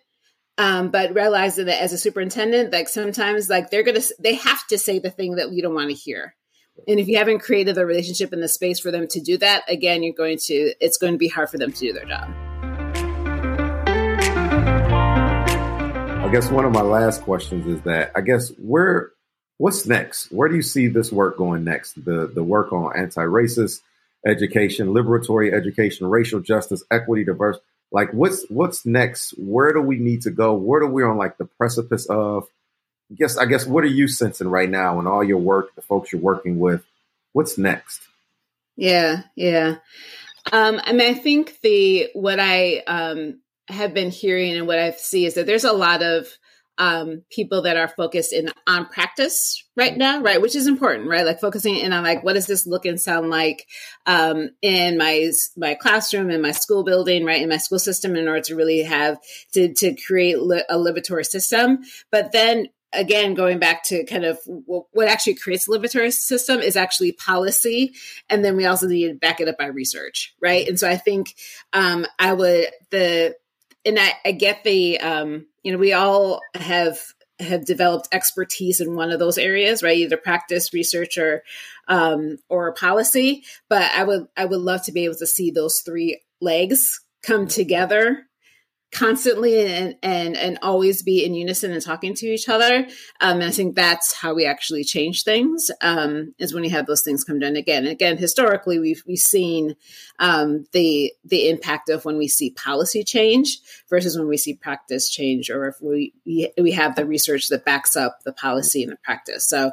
[0.59, 4.78] Um, but realizing that as a superintendent like sometimes like they're gonna they have to
[4.78, 6.34] say the thing that you don't want to hear
[6.89, 9.62] and if you haven't created the relationship and the space for them to do that,
[9.68, 12.29] again, you're going to, it's going to be hard for them to do their job.
[16.22, 19.11] I guess one of my last questions is that I guess where,
[19.59, 20.31] what's next?
[20.31, 22.05] Where do you see this work going next?
[22.05, 23.81] The, the work on anti-racist
[24.27, 27.59] education, liberatory education, racial justice, equity, diverse,
[27.91, 29.31] like what's, what's next?
[29.39, 30.55] Where do we need to go?
[30.55, 32.47] Where are we on like the precipice of?
[33.14, 36.12] Guess I guess what are you sensing right now in all your work, the folks
[36.12, 36.84] you're working with?
[37.32, 38.02] What's next?
[38.76, 39.76] Yeah, yeah.
[40.52, 44.92] Um, I mean, I think the what I um, have been hearing and what I
[44.92, 46.28] see is that there's a lot of
[46.78, 51.24] um, people that are focused in on practice right now, right, which is important, right?
[51.24, 53.66] Like focusing in on like what does this look and sound like
[54.04, 58.28] um, in my my classroom, in my school building, right, in my school system, in
[58.28, 59.18] order to really have
[59.54, 61.78] to to create li- a liberatory system.
[62.11, 66.76] But then again, going back to kind of what actually creates a liberatory system is
[66.76, 67.94] actually policy.
[68.28, 70.66] And then we also need to back it up by research, right?
[70.66, 71.34] And so I think
[71.72, 73.36] um, I would, the,
[73.84, 76.99] and I, I get the, um, you know, we all have
[77.38, 79.99] have developed expertise in one of those areas, right?
[79.99, 81.42] Either practice, research, or
[81.86, 83.44] um, or policy.
[83.68, 87.47] But I would I would love to be able to see those three legs come
[87.47, 88.26] together
[88.93, 92.87] constantly and and and always be in unison and talking to each other
[93.20, 96.87] um, and i think that's how we actually change things um, is when you have
[96.87, 99.74] those things come down again and again historically we've we've seen
[100.18, 103.59] um, the the impact of when we see policy change
[103.91, 107.64] versus when we see practice change or if we we, we have the research that
[107.64, 109.72] backs up the policy and the practice so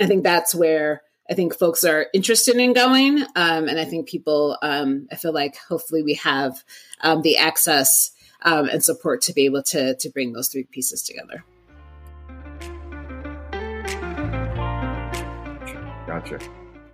[0.00, 4.08] i think that's where I think folks are interested in going, um, and I think
[4.08, 4.58] people.
[4.60, 6.62] Um, I feel like hopefully we have
[7.00, 8.10] um, the access
[8.44, 11.44] um, and support to be able to to bring those three pieces together.
[16.06, 16.38] Gotcha.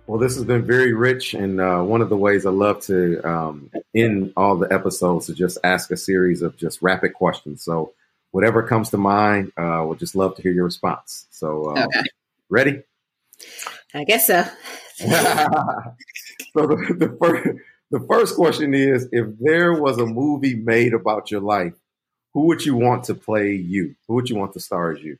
[0.07, 3.21] Well, this has been very rich, and uh, one of the ways I love to
[3.29, 7.63] um, end all the episodes to just ask a series of just rapid questions.
[7.63, 7.93] So,
[8.31, 11.27] whatever comes to mind, uh, we'll just love to hear your response.
[11.29, 12.01] So, uh, Okay.
[12.49, 12.81] ready?
[13.93, 14.43] I guess so.
[14.97, 15.05] so
[16.55, 17.47] the, the first
[17.91, 21.73] the first question is: If there was a movie made about your life,
[22.33, 23.95] who would you want to play you?
[24.07, 25.17] Who would you want to star as you?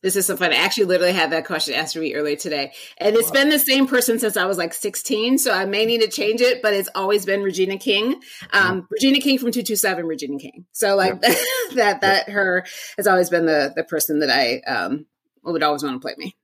[0.00, 0.52] This is so fun.
[0.52, 2.72] I actually literally had that question asked to me earlier today.
[2.98, 3.42] And it's Wow.
[3.42, 5.38] been the same person since I was like 16.
[5.38, 8.20] So I may need to change it, but it's always been Regina King.
[8.52, 10.66] Um, Regina King from 227 Regina King.
[10.72, 11.20] So like
[11.74, 12.64] that, that her
[12.96, 15.06] has always been the, the person that I, um,
[15.42, 16.36] would always want to play me.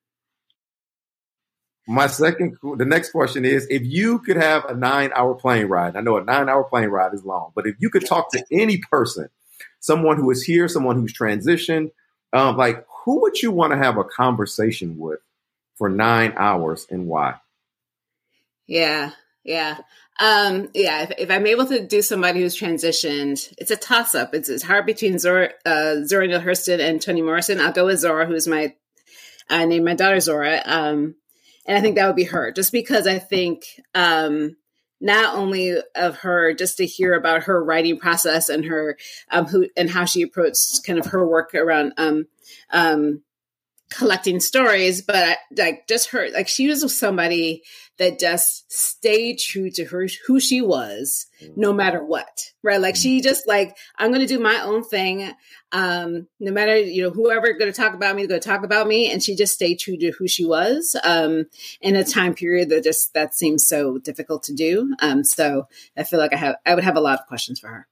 [1.86, 6.00] My second, the next question is: If you could have a nine-hour plane ride, I
[6.00, 9.28] know a nine-hour plane ride is long, but if you could talk to any person,
[9.80, 11.90] someone who is here, someone who's transitioned,
[12.32, 15.20] um, like who would you want to have a conversation with
[15.76, 17.34] for nine hours, and why?
[18.66, 19.10] Yeah,
[19.42, 19.78] yeah,
[20.18, 21.02] um, yeah.
[21.02, 24.34] If, if I'm able to do somebody who's transitioned, it's a toss up.
[24.34, 27.60] It's, it's hard between Zora, uh, Zora Neale Hurston and Toni Morrison.
[27.60, 28.74] I'll go with Zora, who's my
[29.50, 31.16] I named my daughter Zora, um,
[31.66, 34.56] and I think that would be her, just because I think um,
[35.00, 38.96] not only of her, just to hear about her writing process and her
[39.30, 42.26] um, who and how she approached kind of her work around um,
[42.70, 43.22] um,
[43.90, 47.62] collecting stories, but like just her, like she was somebody
[47.98, 51.26] that just stayed true to her who she was,
[51.56, 52.80] no matter what, right?
[52.80, 55.32] Like she just like I'm going to do my own thing,
[55.72, 58.88] um, no matter you know whoever going to talk about me, going to talk about
[58.88, 61.46] me, and she just stayed true to who she was um,
[61.80, 64.94] in a time period that just that seems so difficult to do.
[65.00, 67.68] Um, so I feel like I have I would have a lot of questions for
[67.68, 67.88] her.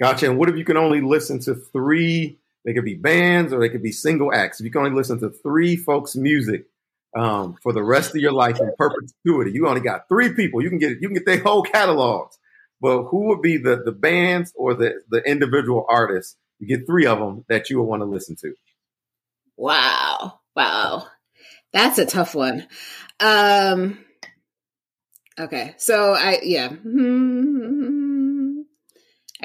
[0.00, 0.28] Gotcha.
[0.28, 2.38] And what if you can only listen to three?
[2.64, 4.58] They could be bands or they could be single acts.
[4.58, 6.66] If you can only listen to three folks' music
[7.14, 10.62] um, for the rest of your life in perpetuity, you only got three people.
[10.62, 12.38] You can get you can get their whole catalogs.
[12.80, 16.36] But who would be the the bands or the the individual artists?
[16.58, 18.54] You get three of them that you would want to listen to.
[19.56, 20.40] Wow.
[20.54, 21.06] Wow.
[21.72, 22.66] That's a tough one.
[23.20, 23.98] Um
[25.38, 25.74] okay.
[25.78, 26.68] So I yeah.
[26.68, 27.92] Hmm.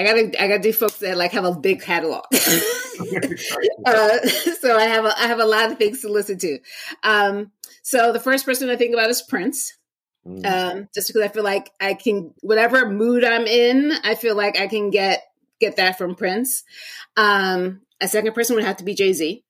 [0.01, 2.25] I gotta I gotta do folks that like have a big catalog.
[2.33, 4.19] uh,
[4.59, 6.59] so I have a I have a lot of things to listen to.
[7.03, 7.51] Um
[7.83, 9.77] so the first person I think about is Prince.
[10.25, 10.45] Mm.
[10.45, 14.59] Um, just because I feel like I can whatever mood I'm in, I feel like
[14.59, 15.23] I can get
[15.59, 16.63] get that from Prince.
[17.17, 19.43] Um, a second person would have to be Jay Z.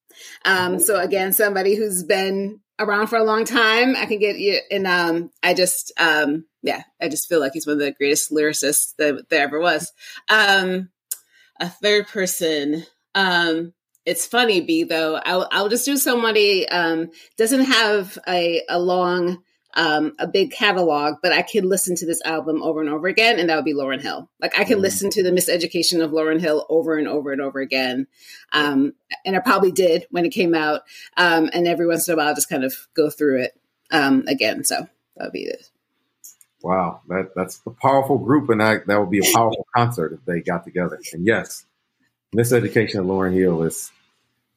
[0.45, 4.59] Um, so again, somebody who's been around for a long time, I can get you.
[4.69, 8.31] And um, I just, um, yeah, I just feel like he's one of the greatest
[8.31, 9.91] lyricists that there ever was.
[10.29, 10.89] Um,
[11.59, 12.85] a third person.
[13.15, 13.73] Um,
[14.05, 15.15] it's funny, B though.
[15.15, 19.43] I'll, I'll just do somebody um, doesn't have a, a long
[19.75, 23.39] um, a big catalog, but I could listen to this album over and over again,
[23.39, 24.29] and that would be Lauryn Hill.
[24.41, 24.81] Like I can Mhm.
[24.81, 28.07] listen to the miseducation of Lauryn Hill over and over and over again,
[28.53, 28.93] um,
[29.25, 30.81] and I probably did when it came out.
[31.17, 33.53] Um, and every once in a while, I'll just kind of go through it
[33.91, 34.63] um, again.
[34.63, 35.69] So that would be it.
[36.63, 40.25] Wow, that that's a powerful group, and that that would be a powerful concert if
[40.25, 40.99] they got together.
[41.13, 41.65] And yes,
[42.35, 43.91] Miseducation of Lauryn Hill is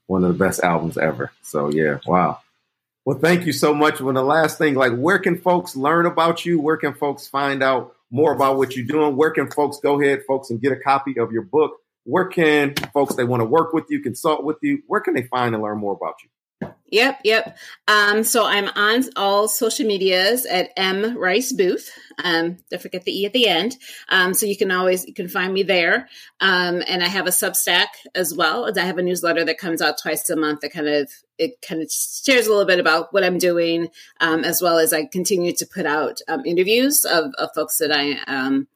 [0.07, 1.33] one of the best albums ever.
[1.43, 2.41] So yeah, wow.
[3.05, 4.01] Well, thank you so much.
[4.01, 6.59] Well, the last thing, like, where can folks learn about you?
[6.59, 9.15] Where can folks find out more about what you're doing?
[9.17, 11.73] Where can folks go ahead, folks, and get a copy of your book?
[12.05, 14.83] Where can folks they want to work with you, consult with you?
[14.87, 16.31] Where can they find and learn more about you?
[16.95, 17.59] Yep, yep.
[17.89, 21.89] Um, so I'm on all social medias at M Rice Boothe.
[22.23, 23.77] Um, don't forget the E at the end.
[24.11, 26.09] Um, so you can always you can find me there.
[26.41, 28.71] Um, and I have a Substack as well.
[28.77, 31.83] I have a newsletter that comes out twice a month that kind of it kind
[31.83, 33.89] of shares a little bit about what I'm doing,
[34.21, 37.91] um, as well as I continue to put out um, interviews of, of folks that
[37.91, 38.69] I um,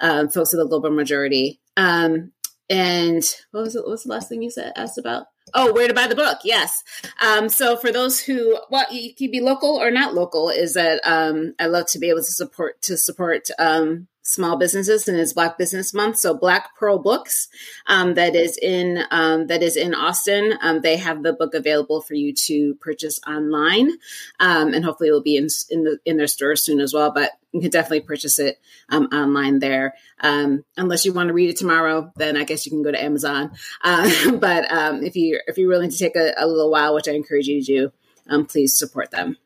[0.00, 1.60] um, folks of the global majority.
[1.78, 2.32] Um,
[2.68, 3.80] and what was it?
[3.80, 5.28] What was the last thing you said asked about?
[5.54, 6.38] Oh, where to buy the book?
[6.42, 6.82] Yes.
[7.20, 10.50] Um, so for those who, well, you can be local or not local.
[10.50, 15.06] Is that um, I love to be able to support to support um, small businesses
[15.06, 16.18] and it's Black Business Month.
[16.18, 17.48] So Black Pearl Books,
[17.86, 20.54] um, that is in um, that is in Austin.
[20.60, 23.92] Um, they have the book available for you to purchase online,
[24.40, 27.12] um, and hopefully it will be in in, the, in their stores soon as well.
[27.12, 28.58] But you can definitely purchase it
[28.88, 29.94] um, online there.
[30.20, 33.02] Um, unless you want to read it tomorrow, then I guess you can go to
[33.02, 33.52] Amazon.
[33.82, 34.66] Uh, but
[35.04, 37.62] if you if you're willing to take a, a, little while, which I encourage you
[37.62, 37.92] to
[38.26, 39.36] do, please support them.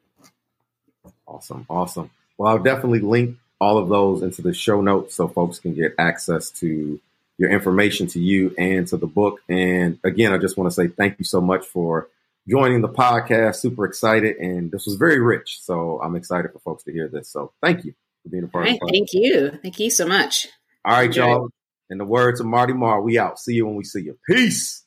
[1.27, 2.11] Awesome, awesome.
[2.39, 5.95] Well, I'll definitely link all of those into the show notes so folks can get
[5.99, 7.01] access to
[7.39, 9.41] your information to you and to the book.
[9.49, 12.09] And again, I just want to say thank you so much for
[12.49, 13.57] joining the podcast.
[13.57, 14.37] Super excited.
[14.37, 15.61] And this was very rich.
[15.63, 17.29] So I'm excited for folks to hear this.
[17.29, 18.91] So thank you for being a part right, of the podcast.
[18.91, 19.51] Thank you.
[19.63, 20.49] Thank you so much.
[20.85, 21.49] All right, y'all.
[21.91, 23.39] In the words of Marty Marr, we out.
[23.39, 24.19] See you when we see you.
[24.29, 24.85] Peace.